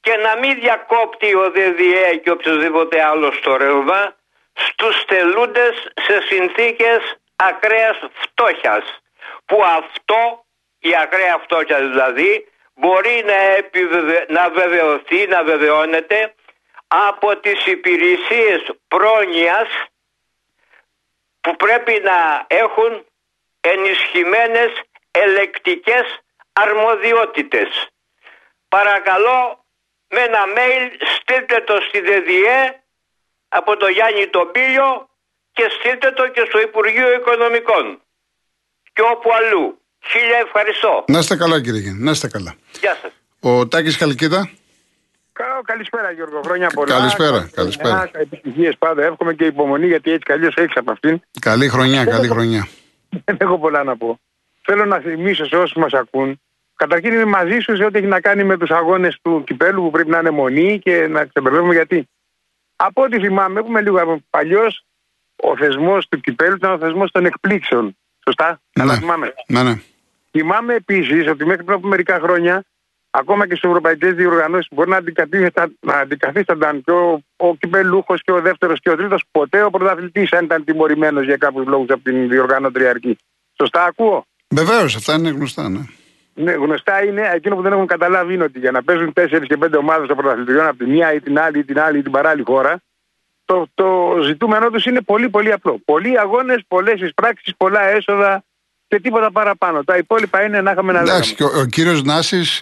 Και 0.00 0.16
να 0.16 0.36
μην 0.36 0.60
διακόπτει 0.60 1.34
ο 1.34 1.50
ΔΔΕ 1.50 2.16
και 2.16 2.30
οποιοδήποτε 2.30 3.04
άλλος 3.04 3.36
στο 3.36 3.56
ρεύμα 3.56 4.19
στους 4.68 5.04
τελούντες 5.04 5.92
σε 6.00 6.20
συνθήκες 6.20 7.16
ακραίας 7.36 7.98
φτώχειας 8.12 9.00
που 9.44 9.64
αυτό, 9.64 10.44
η 10.78 10.96
ακραία 10.96 11.38
φτώχεια 11.38 11.78
δηλαδή, 11.78 12.48
μπορεί 12.74 13.22
να, 13.26 13.34
επιβεβαι... 13.34 14.26
να 14.28 14.50
βεβαιωθεί, 14.50 15.26
να 15.26 15.42
βεβαιώνεται 15.44 16.34
από 16.86 17.36
τις 17.36 17.66
υπηρεσίες 17.66 18.72
πρόνοιας 18.88 19.68
που 21.40 21.56
πρέπει 21.56 22.00
να 22.04 22.46
έχουν 22.46 23.06
ενισχυμένες 23.60 24.82
ελεκτικές 25.10 26.20
αρμοδιότητες. 26.52 27.88
Παρακαλώ 28.68 29.64
με 30.08 30.20
ένα 30.20 30.44
mail 30.56 30.90
στείλτε 31.16 31.60
το 31.60 31.80
στη 31.80 32.00
ΔΔΕ 32.00 32.79
από 33.58 33.76
το 33.76 33.86
Γιάννη 33.96 34.26
τον 34.36 34.46
Πίλιο 34.54 34.88
και 35.56 35.64
στείλτε 35.76 36.10
το 36.18 36.24
και 36.34 36.42
στο 36.48 36.58
Υπουργείο 36.60 37.08
Οικονομικών 37.18 37.84
και 38.94 39.02
όπου 39.12 39.28
αλλού. 39.38 39.64
Χίλια 40.10 40.38
ευχαριστώ. 40.46 41.04
Να 41.06 41.18
είστε 41.18 41.36
καλά 41.36 41.60
κύριε 41.60 41.80
Γιάννη, 41.80 42.02
να 42.02 42.10
είστε 42.10 42.28
καλά. 42.28 42.54
Γεια 42.80 42.94
σας. 43.02 43.12
Ο 43.40 43.68
Τάκης 43.68 43.96
Καλκίδα. 43.96 44.50
Καλησπέρα 45.64 46.10
Γιώργο, 46.10 46.40
χρόνια 46.44 46.68
πολλά. 46.74 46.94
Καλησπέρα, 46.94 47.50
καλησπέρα. 47.54 48.10
Επιτυχίες 48.12 48.76
πάντα, 48.78 49.04
εύχομαι 49.04 49.34
και 49.34 49.44
υπομονή 49.44 49.86
γιατί 49.86 50.10
έτσι 50.10 50.24
καλώς 50.24 50.54
έχεις 50.54 50.76
από 50.76 50.90
αυτήν. 50.92 51.20
Καλή 51.40 51.68
χρονιά, 51.68 52.04
καλή 52.04 52.28
χρονιά. 52.28 52.68
Δεν 53.24 53.36
έχω 53.40 53.58
πολλά 53.58 53.84
να 53.84 53.96
πω. 53.96 54.20
Θέλω 54.62 54.84
να 54.84 54.98
θυμίσω 54.98 55.44
σε 55.44 55.56
όσους 55.56 55.76
μας 55.76 55.92
ακούν 55.92 56.40
Καταρχήν 56.82 57.12
είμαι 57.12 57.24
μαζί 57.24 57.58
σου 57.58 57.76
σε 57.76 57.84
ό,τι 57.84 57.98
έχει 57.98 58.06
να 58.06 58.20
κάνει 58.20 58.44
με 58.44 58.56
τους 58.58 58.70
αγώνες 58.70 59.18
του 59.22 59.44
κυπέλου 59.46 59.82
που 59.82 59.90
πρέπει 59.90 60.10
να 60.10 60.18
είναι 60.18 60.30
μονή 60.30 60.78
και 60.78 61.06
να 61.06 61.24
ξεμπερδεύουμε 61.24 61.74
γιατί. 61.74 62.08
Από 62.82 63.02
ό,τι 63.02 63.20
θυμάμαι, 63.20 63.60
έχουμε 63.60 63.80
λίγο 63.80 64.20
παλιός, 64.30 64.84
ο 65.36 65.56
θεσμός 65.56 66.08
του 66.08 66.20
κυπέλου 66.20 66.56
ήταν 66.56 66.72
ο 66.72 66.78
θεσμός 66.78 67.10
των 67.10 67.24
εκπλήξεων. 67.24 67.96
Σωστά; 68.24 68.60
Ναι. 68.72 68.96
θυμάμαι. 68.96 69.34
Ναι, 69.46 69.62
ναι. 69.62 69.80
Θυμάμαι 70.30 70.74
επίσης 70.74 71.28
ότι 71.28 71.44
μέχρι 71.44 71.64
πριν 71.64 71.76
από 71.76 71.88
μερικά 71.88 72.18
χρόνια, 72.22 72.64
ακόμα 73.10 73.46
και 73.46 73.54
στις 73.54 73.68
ευρωπαϊκές 73.68 74.14
διοργανώσεις, 74.14 74.68
μπορεί 74.70 74.90
να 75.80 75.94
αντικαθίστανταν 75.96 76.82
και 76.84 76.90
ο, 76.90 77.22
ο 77.36 77.56
κυπελούχος 77.56 78.22
και 78.22 78.32
ο 78.32 78.40
δεύτερος 78.40 78.80
και 78.80 78.90
ο 78.90 78.96
τρίτος, 78.96 79.24
ποτέ 79.30 79.62
ο 79.62 79.70
πρωταθλητής 79.70 80.32
αν 80.32 80.44
ήταν 80.44 80.64
τιμωρημένος 80.64 81.24
για 81.24 81.36
κάποιους 81.36 81.66
λόγους 81.66 81.88
από 81.90 82.02
την 82.02 82.28
διοργάνωτρια 82.28 82.90
αρχή. 82.90 83.16
Σωστά 83.60 83.84
ακούω; 83.84 84.26
Βεβαίως, 84.48 84.96
αυτά 84.96 85.14
είναι 85.14 85.28
γνωστά, 85.28 85.68
ναι. 85.68 85.80
Ναι, 86.34 86.52
γνωστά 86.52 87.04
είναι, 87.04 87.30
εκείνο 87.34 87.56
που 87.56 87.62
δεν 87.62 87.72
έχουν 87.72 87.86
καταλάβει 87.86 88.34
είναι 88.34 88.44
ότι 88.44 88.58
για 88.58 88.70
να 88.70 88.82
παίζουν 88.82 89.12
4 89.20 89.26
και 89.46 89.56
5 89.64 89.68
ομάδες 89.78 90.06
των 90.06 90.16
πρωταθλητριών 90.16 90.66
από 90.66 90.76
τη 90.76 90.86
μία 90.86 91.12
ή 91.14 91.20
την 91.20 91.38
άλλη 91.38 91.58
ή 91.58 91.64
την 91.64 91.80
άλλη 91.80 91.98
ή 91.98 92.02
την 92.02 92.12
παράλληλη 92.12 92.44
χώρα, 92.46 92.80
το, 93.44 93.66
το 93.74 94.18
ζητούμενό 94.22 94.70
τους 94.70 94.84
είναι 94.84 95.00
πολύ 95.00 95.28
πολύ 95.28 95.52
απλό. 95.52 95.80
Πολλοί 95.84 96.18
αγώνες, 96.18 96.62
πολλές 96.68 97.00
εισπράξεις, 97.00 97.54
πολλά 97.56 97.88
έσοδα 97.88 98.44
και 98.88 99.00
τίποτα 99.00 99.32
παραπάνω. 99.32 99.84
Τα 99.84 99.96
υπόλοιπα 99.96 100.42
είναι 100.42 100.60
να 100.60 100.70
είχαμε 100.70 100.92
να 100.92 100.98
λέμε. 100.98 101.10
Εντάξει, 101.10 101.42
ο, 101.42 101.58
ο 101.60 101.64
κύριος 101.64 102.02
Νάσης 102.02 102.58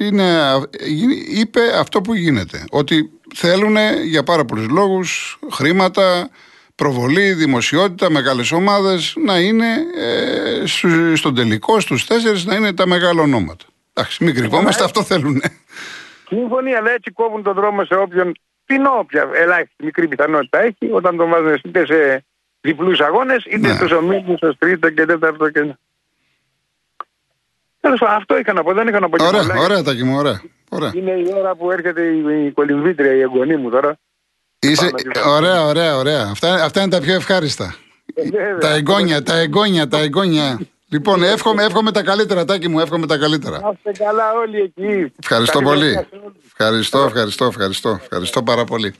είπε 1.34 1.60
αυτό 1.78 2.00
που 2.00 2.14
γίνεται. 2.14 2.64
Ότι 2.70 3.10
θέλουν 3.34 3.76
για 4.04 4.22
πάρα 4.22 4.44
πολλούς 4.44 4.68
λόγους 4.68 5.38
χρήματα, 5.52 6.30
προβολή, 6.78 7.32
δημοσιότητα, 7.32 8.10
μεγάλες 8.10 8.52
ομάδες 8.52 9.14
να 9.24 9.38
είναι 9.38 9.66
ε, 9.96 10.66
στον 11.14 11.34
τελικό, 11.34 11.80
στους 11.80 12.06
τέσσερις 12.06 12.44
να 12.44 12.54
είναι 12.54 12.72
τα 12.74 12.86
μεγάλα 12.86 13.22
ονόματα. 13.22 13.64
Εντάξει, 13.92 14.24
μην 14.24 14.34
κρυβόμαστε, 14.34 14.84
αυτό 14.84 15.02
θέλουν. 15.02 15.42
Σύμφωνοι, 16.28 16.74
αλλά 16.74 16.90
έτσι 16.90 17.10
κόβουν 17.10 17.42
τον 17.42 17.54
δρόμο 17.54 17.84
σε 17.84 17.94
όποιον 17.94 18.32
την 18.66 18.86
όποια 18.86 19.30
ελάχιστη 19.34 19.84
μικρή 19.84 20.08
πιθανότητα 20.08 20.58
έχει 20.58 20.90
όταν 20.92 21.16
τον 21.16 21.28
βάζουν 21.28 21.60
είτε 21.64 21.86
σε 21.86 22.24
διπλούς 22.60 23.00
αγώνες 23.00 23.44
είτε 23.44 23.68
ναι. 23.68 23.74
στους 23.74 23.92
ομίλους, 23.92 24.36
στο 24.36 24.56
τρίτο 24.58 24.90
και 24.90 25.04
τέταρτο 25.04 25.50
και. 25.50 25.76
Τέλος 27.80 28.02
αυτό 28.02 28.38
είχα 28.38 28.52
να 28.52 28.62
πω, 28.62 28.72
δεν 28.72 28.88
είχα 28.88 29.00
να 29.00 29.08
πω. 29.08 29.24
Ωραία, 29.24 29.40
ωραία, 29.40 29.60
ωραία, 29.60 29.82
τα 29.82 29.92
ωραία. 30.16 30.40
ωραία. 30.68 30.92
Είναι 30.94 31.10
η 31.10 31.32
ώρα 31.36 31.54
που 31.54 31.70
έρχεται 31.70 32.02
η 32.46 32.50
κολυμβήτρια, 32.52 33.14
η 33.14 33.20
εγγονή 33.20 33.56
μου 33.56 33.70
τώρα. 33.70 33.98
Είσαι... 34.58 34.90
Ωραία, 35.26 35.64
ωραία, 35.64 35.96
ωραία. 35.96 36.22
Αυτά, 36.22 36.64
αυτά 36.64 36.80
είναι 36.80 36.90
τα 36.90 37.00
πιο 37.00 37.14
ευχάριστα. 37.14 37.76
Ε, 38.14 38.58
τα 38.60 38.74
εγγόνια, 38.74 39.22
τα 39.22 39.36
εγγόνια, 39.36 39.88
τα 39.88 39.98
εγγόνια. 39.98 40.58
Λοιπόν, 40.88 41.22
εύχομαι, 41.22 41.64
εύχομαι 41.64 41.92
τα 41.92 42.02
καλύτερα, 42.02 42.44
τάκι 42.44 42.68
μου, 42.68 42.80
εύχομαι 42.80 43.06
τα 43.06 43.18
καλύτερα. 43.18 43.60
Να 43.60 43.72
είστε 43.74 44.04
καλά 44.04 44.32
όλοι 44.32 44.60
εκεί. 44.60 45.12
Ευχαριστώ 45.22 45.62
πολύ. 45.62 46.06
Ευχαριστώ, 46.46 46.98
ευχαριστώ, 46.98 47.44
ευχαριστώ. 47.44 47.98
Ευχαριστώ 48.02 48.42
πάρα 48.42 48.64
πολύ. 48.64 48.94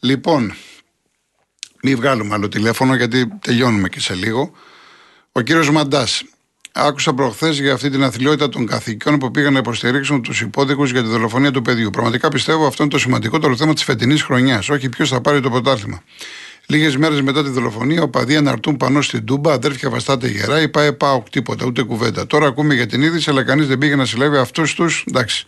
Λοιπόν, 0.00 0.54
μην 1.82 1.96
βγάλουμε 1.96 2.34
άλλο 2.34 2.48
τηλέφωνο 2.48 2.94
γιατί 2.94 3.26
τελειώνουμε 3.40 3.88
και 3.88 4.00
σε 4.00 4.14
λίγο. 4.14 4.52
Ο 5.32 5.40
κύριος 5.40 5.70
Μαντάς. 5.70 6.22
Άκουσα 6.82 7.14
προχθές 7.14 7.60
για 7.60 7.72
αυτή 7.72 7.90
την 7.90 8.02
αθλειότητα 8.02 8.48
των 8.48 8.66
καθηκιών 8.66 9.18
που 9.18 9.30
πήγαν 9.30 9.52
να 9.52 9.58
υποστηρίξουν 9.58 10.22
τους 10.22 10.40
υπόδικου 10.40 10.84
για 10.84 11.02
τη 11.02 11.08
δολοφονία 11.08 11.50
του 11.50 11.62
παιδιού. 11.62 11.90
Πραγματικά 11.90 12.28
πιστεύω 12.28 12.66
αυτό 12.66 12.82
είναι 12.82 12.92
το 12.92 12.98
σημαντικότερο 12.98 13.56
θέμα 13.56 13.74
της 13.74 13.84
φετινής 13.84 14.22
χρονιάς, 14.22 14.68
όχι 14.68 14.88
ποιος 14.88 15.08
θα 15.08 15.20
πάρει 15.20 15.40
το 15.40 15.50
πρωτάθλημα. 15.50 16.02
Λίγες 16.66 16.96
μέρες 16.96 17.22
μετά 17.22 17.42
τη 17.42 17.50
δολοφονία, 17.50 18.02
ο 18.02 18.08
παδί 18.08 18.36
αναρτούν 18.36 18.76
πανώ 18.76 19.02
στην 19.02 19.24
Τούμπα, 19.24 19.52
αδέρφια 19.52 19.90
βαστάτε 19.90 20.28
γερά, 20.28 20.60
ή 20.60 20.68
πάει 20.68 20.92
πάω 20.92 21.22
τίποτα, 21.30 21.66
ούτε 21.66 21.82
κουβέντα. 21.82 22.26
Τώρα 22.26 22.46
ακούμε 22.46 22.74
για 22.74 22.86
την 22.86 23.02
είδηση, 23.02 23.30
αλλά 23.30 23.42
κανείς 23.42 23.66
δεν 23.66 23.78
πήγε 23.78 23.96
να 23.96 24.04
συλλάβει 24.04 24.36
αυτούς 24.36 24.74
τους. 24.74 25.04
Εντάξει. 25.08 25.46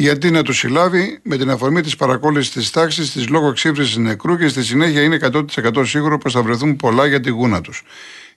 Γιατί 0.00 0.30
να 0.30 0.42
τους 0.42 0.58
συλλάβει 0.58 1.18
με 1.22 1.36
την 1.36 1.50
αφορμή 1.50 1.80
της 1.80 1.96
παρακόλλησης 1.96 2.52
της 2.52 2.70
τάξης, 2.70 3.12
της 3.12 3.28
λόγω 3.28 3.48
εξύφρηση 3.48 4.00
νεκρού 4.00 4.36
και 4.38 4.48
στη 4.48 4.64
συνέχεια 4.64 5.02
είναι 5.02 5.18
100% 5.32 5.86
σίγουρο 5.86 6.18
πως 6.18 6.32
θα 6.32 6.42
βρεθούν 6.42 6.76
πολλά 6.76 7.06
για 7.06 7.20
τη 7.20 7.30
γούνα 7.30 7.60
τους. 7.60 7.82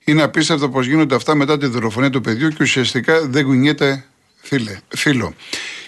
Είναι 0.04 0.22
απίστευτο 0.22 0.68
πώ 0.68 0.82
γίνονται 0.82 1.14
αυτά 1.14 1.34
μετά 1.34 1.58
τη 1.58 1.66
δολοφονία 1.66 2.10
του 2.10 2.20
παιδιού 2.20 2.48
και 2.48 2.62
ουσιαστικά 2.62 3.26
δεν 3.28 3.44
κουνιέται 3.44 4.04
φίλε, 4.36 4.78
φίλο. 4.88 5.34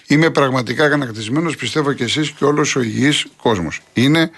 Είμαι 0.07 0.29
πραγματικά 0.29 0.89
κανακτισμένο, 0.89 1.51
πιστεύω 1.57 1.93
και 1.93 2.03
εσείς 2.03 2.31
και 2.31 2.45
όλος 2.45 2.75
ο 2.75 2.81
υγιής 2.81 3.25
κόσμος. 3.41 3.81
Είναι 3.93 4.31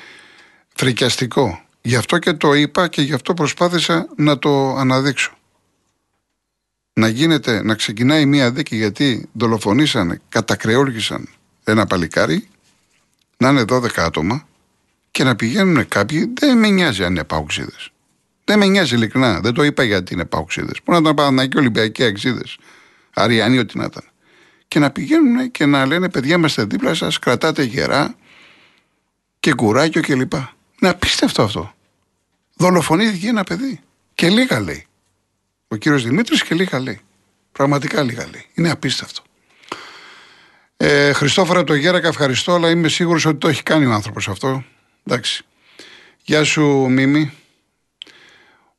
φρικιαστικό. 0.76 1.62
Γι' 1.82 1.95
αυτό 1.95 2.17
και 2.17 2.34
το 2.34 2.54
είπα 2.54 2.88
και 2.88 3.02
γι' 3.02 3.13
αυτό 3.13 3.34
προσπάθησα 3.34 4.08
να 4.15 4.39
το 4.39 4.76
αναδείξω. 4.76 5.37
Να 6.97 7.07
γίνεται, 7.07 7.63
να 7.63 7.75
ξεκινάει 7.75 8.25
μία 8.25 8.51
δίκη 8.51 8.75
γιατί 8.75 9.29
δολοφονήσανε, 9.31 10.21
κατακρεώργησαν 10.29 11.29
ένα 11.63 11.86
παλικάρι, 11.86 12.47
να 13.38 13.49
είναι 13.49 13.63
12 13.69 13.88
άτομα 13.95 14.47
και 15.12 15.23
να 15.23 15.36
πηγαίνουν 15.36 15.88
κάποιοι, 15.88 16.33
δεν 16.39 16.57
με 16.57 16.67
νοιάζει 16.67 17.03
αν 17.03 17.12
είναι 17.12 17.23
παουξίδες. 17.23 17.91
Δεν 18.43 18.60
με 18.60 18.65
νοιάζει 18.65 18.95
ειλικρινά. 18.95 19.39
Δεν 19.39 19.53
το 19.53 19.63
είπα 19.63 19.83
γιατί 19.83 20.13
είναι 20.13 20.25
παουξίδε. 20.25 20.71
Πού 20.83 20.91
να 20.91 20.97
ήταν 20.97 21.13
Παναγιακοί 21.13 21.57
Ολυμπιακοί 21.57 22.03
αξίδε. 22.03 22.43
Αριανοί, 23.13 23.57
ό,τι 23.57 23.77
να 23.77 23.83
ήταν. 23.83 24.03
Και 24.67 24.79
να 24.79 24.91
πηγαίνουν 24.91 25.51
και 25.51 25.65
να 25.65 25.86
λένε: 25.86 26.10
Παιδιά, 26.10 26.36
είμαστε 26.36 26.63
δίπλα 26.63 26.93
σας, 26.93 27.19
κρατάτε 27.19 27.63
γερά 27.63 28.15
και 29.39 29.53
κουράκιο 29.53 30.01
κλπ. 30.01 30.33
Είναι 30.33 30.91
απίστευτο 30.91 31.43
αυτό. 31.43 31.73
Δολοφονήθηκε 32.55 33.27
ένα 33.27 33.43
παιδί. 33.43 33.79
Και 34.13 34.29
λίγα 34.29 34.60
λέει. 34.60 34.87
Ο 35.67 35.75
κύριος 35.75 36.03
Δημήτρης 36.03 36.43
και 36.43 36.56
λίγα 36.56 36.80
λέει. 36.80 36.99
Πραγματικά 37.51 38.03
λίγα 38.03 38.27
λέει. 38.32 38.45
Είναι 38.53 38.69
απίστευτο. 38.71 39.21
Ε, 40.77 41.13
Χριστόφορα 41.13 41.63
το 41.63 41.73
Γέρακα, 41.73 42.08
ευχαριστώ, 42.08 42.53
αλλά 42.53 42.69
είμαι 42.69 42.88
σίγουρος 42.88 43.25
ότι 43.25 43.38
το 43.38 43.47
έχει 43.47 43.63
κάνει 43.63 43.86
ο 43.86 43.91
άνθρωπος 43.91 44.27
αυτό. 44.27 44.63
Εντάξει. 45.03 45.43
Γεια 46.23 46.43
σου, 46.43 46.65
Μίμη. 46.89 47.32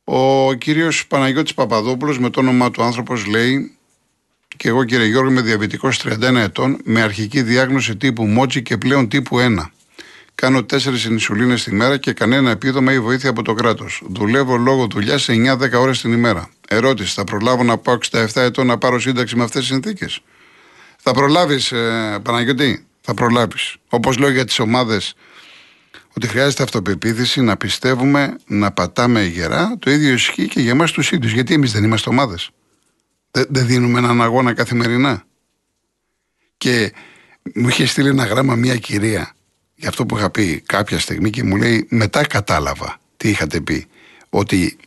Ο 0.03 0.53
κύριος 0.53 1.07
Παναγιώτης 1.07 1.53
Παπαδόπουλος 1.53 2.19
με 2.19 2.29
το 2.29 2.39
όνομά 2.39 2.71
του 2.71 2.83
άνθρωπος 2.83 3.25
λέει 3.25 3.77
και 4.57 4.67
εγώ 4.67 4.83
κύριε 4.83 5.05
Γιώργο 5.05 5.29
είμαι 5.29 5.41
διαβητικός 5.41 6.01
31 6.03 6.35
ετών 6.35 6.79
με 6.83 7.01
αρχική 7.01 7.41
διάγνωση 7.41 7.97
τύπου 7.97 8.25
Μότσι 8.25 8.61
και 8.61 8.77
πλέον 8.77 9.09
τύπου 9.09 9.37
1. 9.39 9.71
Κάνω 10.39 10.59
4 10.59 11.05
ενισουλίνες 11.05 11.63
τη 11.63 11.73
μέρα 11.73 11.97
και 11.97 12.13
κανένα 12.13 12.49
επίδομα 12.49 12.93
ή 12.93 12.99
βοήθεια 12.99 13.29
από 13.29 13.41
το 13.41 13.53
κράτος. 13.53 14.01
Δουλεύω 14.09 14.57
λόγω 14.57 14.87
δουλειάς 14.87 15.23
σε 15.23 15.33
9-10 15.33 15.79
ώρες 15.79 16.01
την 16.01 16.11
ημέρα. 16.11 16.49
Ερώτηση. 16.67 17.13
Θα 17.13 17.23
προλάβω 17.23 17.63
να 17.63 17.77
πάω 17.77 17.97
67 18.11 18.27
ετών 18.33 18.67
να 18.67 18.77
πάρω 18.77 18.99
σύνταξη 18.99 19.35
με 19.35 19.43
αυτές 19.43 19.61
τις 19.61 19.69
συνθήκες; 19.69 20.19
Θα 20.97 21.11
προλάβεις, 21.13 21.71
ε, 21.71 22.19
Παναγιώτη; 22.23 22.85
Θα 23.01 23.13
προλάβεις. 23.13 23.75
Όπως 23.89 24.17
λέω 24.17 24.29
για 24.29 24.45
τις 24.45 24.59
ομάδες 24.59 25.13
ότι 26.15 26.27
χρειάζεται 26.27 26.63
αυτοπεποίθηση 26.63 27.41
να 27.41 27.57
πιστεύουμε, 27.57 28.37
να 28.47 28.71
πατάμε 28.71 29.23
γερά. 29.23 29.75
Το 29.79 29.91
ίδιο 29.91 30.13
ισχύει 30.13 30.47
και 30.47 30.59
για 30.59 30.71
εμάς 30.71 30.91
τους 30.91 31.11
ίδιους. 31.11 31.31
Γιατί 31.31 31.53
εμείς 31.53 31.71
δεν 31.71 31.83
είμαστε 31.83 32.09
ομάδες. 32.09 32.49
Δεν, 33.31 33.45
δεν 33.49 33.65
δίνουμε 33.65 33.99
έναν 33.99 34.21
αγώνα 34.21 34.53
καθημερινά. 34.53 35.23
Και 36.57 36.93
μου 37.55 37.67
είχε 37.67 37.85
στείλει 37.85 38.09
ένα 38.09 38.25
γράμμα 38.25 38.55
μια 38.55 38.75
κυρία 38.75 39.33
για 39.79 39.89
αυτό 39.89 40.05
που 40.05 40.17
είχα 40.17 40.29
πει 40.29 40.61
κάποια 40.65 40.99
στιγμή 40.99 41.29
και 41.29 41.43
μου 41.43 41.55
λέει 41.55 41.87
μετά 41.89 42.27
κατάλαβα 42.27 42.97
τι 43.17 43.29
είχατε 43.29 43.61
πει. 43.61 43.87
Ότι 44.29 44.77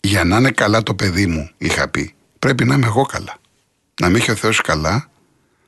για 0.00 0.24
να 0.24 0.36
είναι 0.36 0.50
καλά 0.50 0.82
το 0.82 0.94
παιδί 0.94 1.26
μου, 1.26 1.50
είχα 1.58 1.88
πει, 1.88 2.14
πρέπει 2.38 2.64
να 2.64 2.74
είμαι 2.74 2.86
εγώ 2.86 3.02
καλά. 3.02 3.36
Να 4.00 4.08
με 4.08 4.18
έχει 4.18 4.30
ο 4.30 4.34
Θεός 4.34 4.60
καλά, 4.60 5.10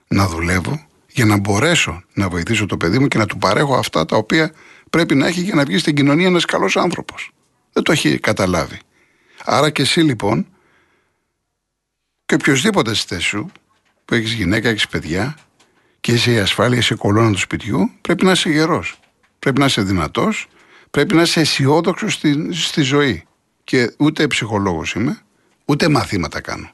να 0.09 0.27
δουλεύω 0.27 0.87
για 1.11 1.25
να 1.25 1.37
μπορέσω 1.37 2.03
να 2.13 2.29
βοηθήσω 2.29 2.67
το 2.67 2.77
παιδί 2.77 2.99
μου 2.99 3.09
και 3.09 3.19
να 3.19 3.27
του 3.27 3.39
παρέχω 3.39 3.77
αυτά 3.77 4.05
τα 4.05 4.17
οποία 4.17 4.53
πρέπει 4.91 5.15
να 5.15 5.27
έχει 5.27 5.41
για 5.41 5.55
να 5.55 5.65
βγει 5.65 5.79
στην 5.79 5.95
κοινωνία 5.95 6.27
ένας 6.27 6.45
καλός 6.45 6.77
άνθρωπος. 6.77 7.31
Δεν 7.73 7.83
το 7.83 7.93
έχει 7.93 8.19
καταλάβει. 8.19 8.79
Άρα 9.45 9.71
και 9.71 9.83
εσύ 9.83 10.01
λοιπόν, 10.01 10.47
και 12.27 12.35
οποιοδήποτε 12.35 12.95
στη 12.95 13.15
θέση 13.15 13.27
σου, 13.27 13.53
που 14.05 14.15
έχεις 14.15 14.33
γυναίκα, 14.33 14.69
έχεις 14.69 14.89
παιδιά, 14.89 15.37
και 16.05 16.13
είσαι 16.13 16.33
η 16.33 16.39
ασφάλεια, 16.39 16.79
είσαι 16.79 16.95
η 16.95 16.97
κολόνα 16.97 17.33
του 17.33 17.39
σπιτιού, 17.39 17.91
πρέπει 18.01 18.25
να 18.25 18.31
είσαι 18.31 18.51
γερός. 18.51 18.99
Πρέπει 19.39 19.59
να 19.59 19.65
είσαι 19.65 19.83
δυνατός, 19.83 20.49
πρέπει 20.91 21.15
να 21.15 21.23
είσαι 21.23 21.41
αισιόδοξος 21.41 22.13
στη, 22.13 22.53
στη 22.53 22.83
ζωή. 22.83 23.25
Και 23.65 23.95
ούτε 23.99 24.27
ψυχολόγος 24.27 24.93
είμαι, 24.93 25.23
ούτε 25.65 25.89
μαθήματα 25.89 26.41
κάνω. 26.41 26.71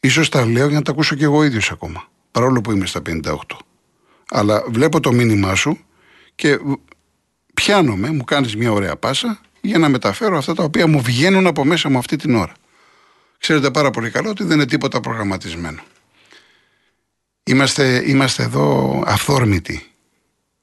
Ίσως 0.00 0.28
τα 0.28 0.46
λέω 0.46 0.66
για 0.66 0.76
να 0.76 0.82
τα 0.82 0.90
ακούσω 0.90 1.14
κι 1.14 1.24
εγώ 1.24 1.44
ίδιος 1.44 1.70
ακόμα. 1.70 2.08
Παρόλο 2.30 2.60
που 2.60 2.72
είμαι 2.72 2.86
στα 2.86 3.02
58. 3.06 3.36
Αλλά 4.30 4.64
βλέπω 4.68 5.00
το 5.00 5.12
μήνυμά 5.12 5.54
σου 5.54 5.78
και 6.34 6.58
πιάνομαι, 7.54 8.10
μου 8.10 8.24
κάνεις 8.24 8.56
μια 8.56 8.72
ωραία 8.72 8.96
πάσα 8.96 9.40
για 9.60 9.78
να 9.78 9.88
μεταφέρω 9.88 10.38
αυτά 10.38 10.54
τα 10.54 10.62
οποία 10.62 10.86
μου 10.86 11.00
βγαίνουν 11.00 11.46
από 11.46 11.64
μέσα 11.64 11.90
μου 11.90 11.98
αυτή 11.98 12.16
την 12.16 12.34
ώρα. 12.34 12.52
Ξέρετε 13.38 13.70
πάρα 13.70 13.90
πολύ 13.90 14.10
καλά 14.10 14.30
ότι 14.30 14.44
δεν 14.44 14.56
είναι 14.56 14.66
τίποτα 14.66 15.00
προγραμματισμένο. 15.00 15.82
Είμαστε, 17.48 18.02
είμαστε 18.06 18.42
εδώ 18.42 19.02
αυθόρμητοι. 19.06 19.82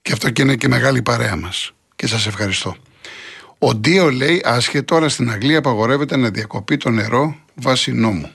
Και 0.02 0.12
αυτό 0.12 0.30
και 0.30 0.42
είναι 0.42 0.56
και 0.56 0.68
μεγάλη 0.68 1.02
παρέα 1.02 1.36
μας. 1.36 1.72
Και 1.96 2.08
σας 2.08 2.28
ευχαριστώ. 2.28 2.76
Ο 3.58 3.76
Ντίο 3.76 4.12
λέει 4.12 4.42
άσχετο, 4.46 4.96
αλλά 4.96 5.10
στην 5.10 5.32
Αγγλία 5.32 5.58
απαγορεύεται 5.58 6.18
να 6.18 6.30
διακοπεί 6.30 6.78
το 6.78 6.90
νερό 6.90 7.36
βάσει 7.56 7.92
νόμου. 7.92 8.32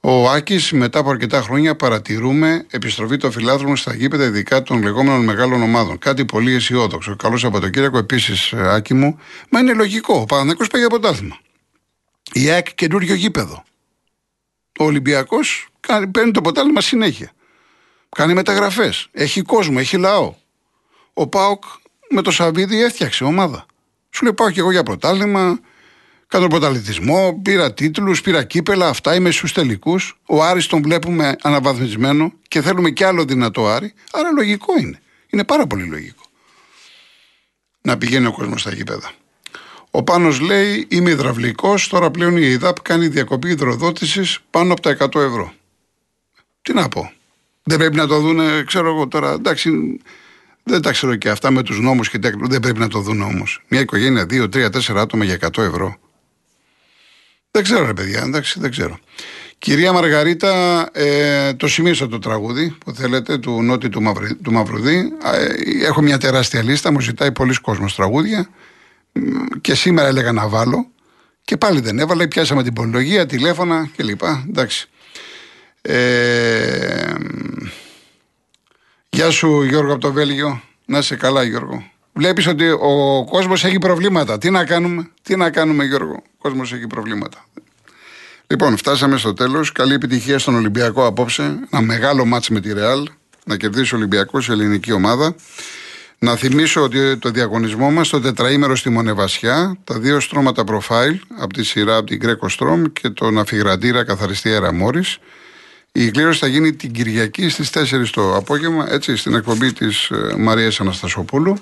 Ο 0.00 0.30
Άκης, 0.30 0.72
μετά 0.72 0.98
από 0.98 1.10
αρκετά 1.10 1.42
χρόνια, 1.42 1.76
παρατηρούμε 1.76 2.66
επιστροφή 2.70 3.16
των 3.16 3.32
φιλάδρων 3.32 3.76
στα 3.76 3.94
γήπεδα, 3.94 4.24
ειδικά 4.24 4.62
των 4.62 4.82
λεγόμενων 4.82 5.24
μεγάλων 5.24 5.62
ομάδων. 5.62 5.98
Κάτι 5.98 6.24
πολύ 6.24 6.54
αισιόδοξο. 6.54 7.16
Καλό 7.16 7.36
Σαββατοκύριακο, 7.36 7.98
επίσης, 7.98 8.52
Άκη 8.52 8.94
μου. 8.94 9.18
Μα 9.50 9.60
είναι 9.60 9.72
λογικό. 9.72 10.14
Ο 10.20 10.24
Παναγενικό 10.24 10.66
πάει 10.66 10.82
από 10.82 10.98
τάθλημα. 10.98 11.38
Η 12.32 12.50
ΑΕΚ 12.50 12.74
καινούριο 12.74 13.14
γήπεδο. 13.14 13.64
Ο 14.80 14.84
Ολυμπιακός 14.84 15.68
παίρνει 16.10 16.30
το 16.30 16.40
ποτάλμα 16.40 16.80
συνέχεια. 16.80 17.32
Κάνει 18.08 18.34
μεταγραφές. 18.34 19.08
Έχει 19.12 19.42
κόσμο, 19.42 19.76
έχει 19.78 19.96
λαό. 19.96 20.34
Ο 21.12 21.26
Πάοκ 21.26 21.64
με 22.10 22.22
το 22.22 22.30
Σαββίδι 22.30 22.82
έφτιαξε 22.82 23.24
ομάδα. 23.24 23.66
Σου 24.10 24.24
λέει 24.24 24.32
πάω 24.32 24.50
και 24.50 24.60
εγώ 24.60 24.70
για 24.70 24.82
πρωτάλημα, 24.82 25.60
κάνω 26.26 26.46
πρωταλητισμό, 26.46 27.40
πήρα 27.42 27.74
τίτλους, 27.74 28.20
πήρα 28.20 28.44
κύπελα, 28.44 28.88
αυτά 28.88 29.14
είμαι 29.14 29.30
στους 29.30 29.52
τελικούς. 29.52 30.18
Ο 30.26 30.42
Άρης 30.42 30.66
τον 30.66 30.82
βλέπουμε 30.82 31.36
αναβαθμισμένο 31.42 32.32
και 32.48 32.62
θέλουμε 32.62 32.90
κι 32.90 33.04
άλλο 33.04 33.24
δυνατό 33.24 33.66
Άρη. 33.66 33.94
Άρα 34.12 34.30
λογικό 34.30 34.78
είναι. 34.78 35.00
Είναι 35.30 35.44
πάρα 35.44 35.66
πολύ 35.66 35.84
λογικό. 35.84 36.22
Να 37.80 37.98
πηγαίνει 37.98 38.26
ο 38.26 38.32
κόσμος 38.32 38.60
στα 38.60 38.72
γήπεδα. 38.72 39.12
Ο 39.90 40.02
Πάνος 40.02 40.40
λέει: 40.40 40.86
Είμαι 40.88 41.10
υδραυλικός, 41.10 41.88
τώρα 41.88 42.10
πλέον 42.10 42.36
η 42.36 42.46
ΕΙΔΑΠ 42.46 42.80
κάνει 42.82 43.08
διακοπή 43.08 43.48
υδροδότησης 43.48 44.38
πάνω 44.50 44.72
από 44.72 44.80
τα 44.80 44.90
100 44.90 45.20
ευρώ. 45.20 45.52
Τι 46.62 46.72
να 46.72 46.88
πω. 46.88 47.12
Δεν 47.62 47.78
πρέπει 47.78 47.96
να 47.96 48.06
το 48.06 48.20
δουν, 48.20 48.64
ξέρω 48.66 48.88
εγώ 48.88 49.08
τώρα. 49.08 49.32
Εντάξει, 49.32 49.70
δεν 50.62 50.82
τα 50.82 50.90
ξέρω 50.90 51.16
και 51.16 51.28
αυτά 51.28 51.50
με 51.50 51.62
τους 51.62 51.80
νόμους 51.80 52.10
και 52.10 52.18
τέτοια. 52.18 52.46
Δεν 52.48 52.60
πρέπει 52.60 52.78
να 52.78 52.88
το 52.88 53.00
δουν 53.00 53.22
όμως. 53.22 53.62
Μια 53.68 53.80
οικογένεια, 53.80 54.26
δύο, 54.26 54.48
τρία, 54.48 54.70
τέσσερα 54.70 55.00
άτομα 55.00 55.24
για 55.24 55.34
100 55.34 55.62
ευρώ. 55.62 55.96
Δεν 57.50 57.62
ξέρω, 57.62 57.86
ρε 57.86 57.92
παιδιά, 57.92 58.22
εντάξει, 58.22 58.60
δεν 58.60 58.70
ξέρω. 58.70 58.98
Κυρία 59.58 59.92
Μαργαρίτα, 59.92 60.88
ε, 60.92 61.54
το 61.54 61.68
σημείωσα 61.68 62.08
το 62.08 62.18
τραγούδι 62.18 62.76
που 62.84 62.92
θέλετε 62.92 63.38
του 63.38 63.62
Νότι 63.62 63.88
του, 63.88 64.02
Μαυρι, 64.02 64.34
του 64.34 64.52
Μαυρουδί. 64.52 65.12
Ε, 65.24 65.86
έχω 65.86 66.02
μια 66.02 66.18
τεράστια 66.18 66.62
λίστα, 66.62 66.92
μου 66.92 67.00
ζητάει 67.00 67.32
πολλοί 67.32 67.54
κόσμος 67.54 67.94
τραγούδια. 67.94 68.48
Και 69.60 69.74
σήμερα 69.74 70.08
έλεγα 70.08 70.32
να 70.32 70.48
βάλω. 70.48 70.86
Και 71.44 71.56
πάλι 71.56 71.80
δεν 71.80 71.98
έβαλα, 71.98 72.28
πιάσαμε 72.28 72.62
την 72.62 72.72
πολυλογία, 72.72 73.26
τηλέφωνα 73.26 73.90
κλπ. 73.96 74.22
Εντάξει. 74.48 74.88
Ε, 75.82 77.14
Γεια 79.12 79.30
σου 79.30 79.62
Γιώργο 79.62 79.92
από 79.92 80.00
το 80.00 80.12
Βέλγιο. 80.12 80.62
Να 80.84 80.98
είσαι 80.98 81.16
καλά 81.16 81.42
Γιώργο. 81.42 81.90
Βλέπεις 82.12 82.46
ότι 82.46 82.70
ο 82.70 83.24
κόσμος 83.30 83.64
έχει 83.64 83.78
προβλήματα. 83.78 84.38
Τι 84.38 84.50
να 84.50 84.64
κάνουμε, 84.64 85.10
τι 85.22 85.36
να 85.36 85.50
κάνουμε 85.50 85.84
Γιώργο. 85.84 86.14
Ο 86.14 86.38
κόσμος 86.38 86.72
έχει 86.72 86.86
προβλήματα. 86.86 87.44
Λοιπόν, 88.46 88.76
φτάσαμε 88.76 89.16
στο 89.16 89.34
τέλος. 89.34 89.72
Καλή 89.72 89.94
επιτυχία 89.94 90.38
στον 90.38 90.54
Ολυμπιακό 90.54 91.06
απόψε. 91.06 91.42
Ένα 91.70 91.82
μεγάλο 91.82 92.24
μάτς 92.24 92.48
με 92.48 92.60
τη 92.60 92.72
Ρεάλ. 92.72 93.08
Να 93.44 93.56
κερδίσει 93.56 93.94
ο 93.94 93.96
Ολυμπιακός 93.96 94.48
η 94.48 94.52
ελληνική 94.52 94.92
ομάδα. 94.92 95.34
Να 96.22 96.36
θυμίσω 96.36 96.82
ότι 96.82 97.16
το 97.16 97.30
διαγωνισμό 97.30 97.90
μας 97.90 98.08
το 98.08 98.20
τετραήμερο 98.20 98.76
στη 98.76 98.90
Μονεβασιά, 98.90 99.78
τα 99.84 99.98
δύο 99.98 100.20
στρώματα 100.20 100.64
προφάιλ 100.64 101.20
από 101.38 101.52
τη 101.52 101.64
σειρά 101.64 101.96
από 101.96 102.06
την 102.06 102.18
Γκρέκο 102.18 102.48
Στρόμ 102.48 102.82
και 102.92 103.08
τον 103.08 103.38
αφιγραντήρα 103.38 104.04
καθαριστή 104.04 104.48
Αέρα 104.48 104.72
Μόρις, 104.72 105.18
η 105.92 106.10
κλήρωση 106.10 106.38
θα 106.38 106.46
γίνει 106.46 106.72
την 106.72 106.92
Κυριακή 106.92 107.48
στις 107.48 107.70
4 107.70 108.08
το 108.10 108.36
απόγευμα, 108.36 108.92
έτσι, 108.92 109.16
στην 109.16 109.34
εκπομπή 109.34 109.72
της 109.72 110.10
ε, 110.10 110.34
Μαρίας 110.38 110.80
Αναστασοπούλου. 110.80 111.56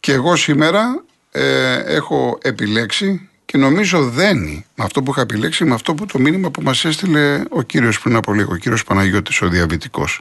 Και 0.00 0.12
εγώ 0.12 0.36
σήμερα 0.36 1.04
ε, 1.30 1.74
έχω 1.74 2.38
επιλέξει 2.42 3.28
και 3.44 3.58
νομίζω 3.58 4.08
δένει 4.08 4.66
με 4.74 4.84
αυτό 4.84 5.02
που 5.02 5.10
είχα 5.10 5.20
επιλέξει, 5.20 5.64
με 5.64 5.74
αυτό 5.74 5.94
που 5.94 6.06
το 6.06 6.18
μήνυμα 6.18 6.50
που 6.50 6.62
μας 6.62 6.84
έστειλε 6.84 7.42
ο 7.48 7.62
κύριος 7.62 8.00
πριν 8.00 8.16
από 8.16 8.32
λίγο, 8.32 8.52
ο 8.52 8.56
κύριος 8.56 8.84
Παναγιώτης, 8.84 9.42
ο 9.42 9.48
διαβητικός. 9.48 10.20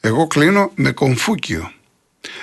Εγώ 0.00 0.26
κλείνω 0.26 0.70
με 0.74 0.90
κομφούκιο. 0.90 1.70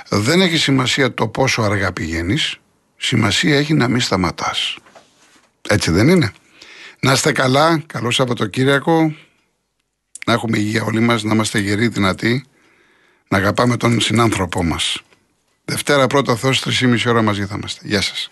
Δεν 0.10 0.42
έχει 0.42 0.58
σημασία 0.58 1.14
το 1.14 1.28
πόσο 1.28 1.62
αργά 1.62 1.94
πηγαίνεις, 1.94 2.58
σημασία 2.98 3.58
έχει 3.58 3.74
να 3.74 3.88
μην 3.88 4.02
σταματάς. 4.02 4.78
Έτσι 5.70 5.92
δεν 5.92 6.08
είναι. 6.08 6.32
Να 7.00 7.12
είστε 7.12 7.32
καλά, 7.32 7.84
καλό 7.88 8.12
Σαββατοκύριακο, 8.12 9.16
να 10.26 10.34
έχουμε 10.34 10.58
υγεία 10.58 10.84
όλοι 10.84 11.00
μας, 11.00 11.24
να 11.24 11.34
είμαστε 11.34 11.60
γεροί, 11.60 11.88
δυνατοί, 11.88 12.46
να 13.28 13.38
αγαπάμε 13.38 13.78
τον 13.78 14.00
συνάνθρωπό 14.00 14.64
μας. 14.64 15.02
Δευτέρα 15.66 16.08
πρώτα 16.08 16.36
Θεός, 16.36 16.60
3,5 16.60 17.10
ώρα 17.10 17.22
μαζί 17.22 17.46
θα 17.46 17.56
είμαστε. 17.58 17.88
Γεια 17.88 18.02
σας. 18.02 18.32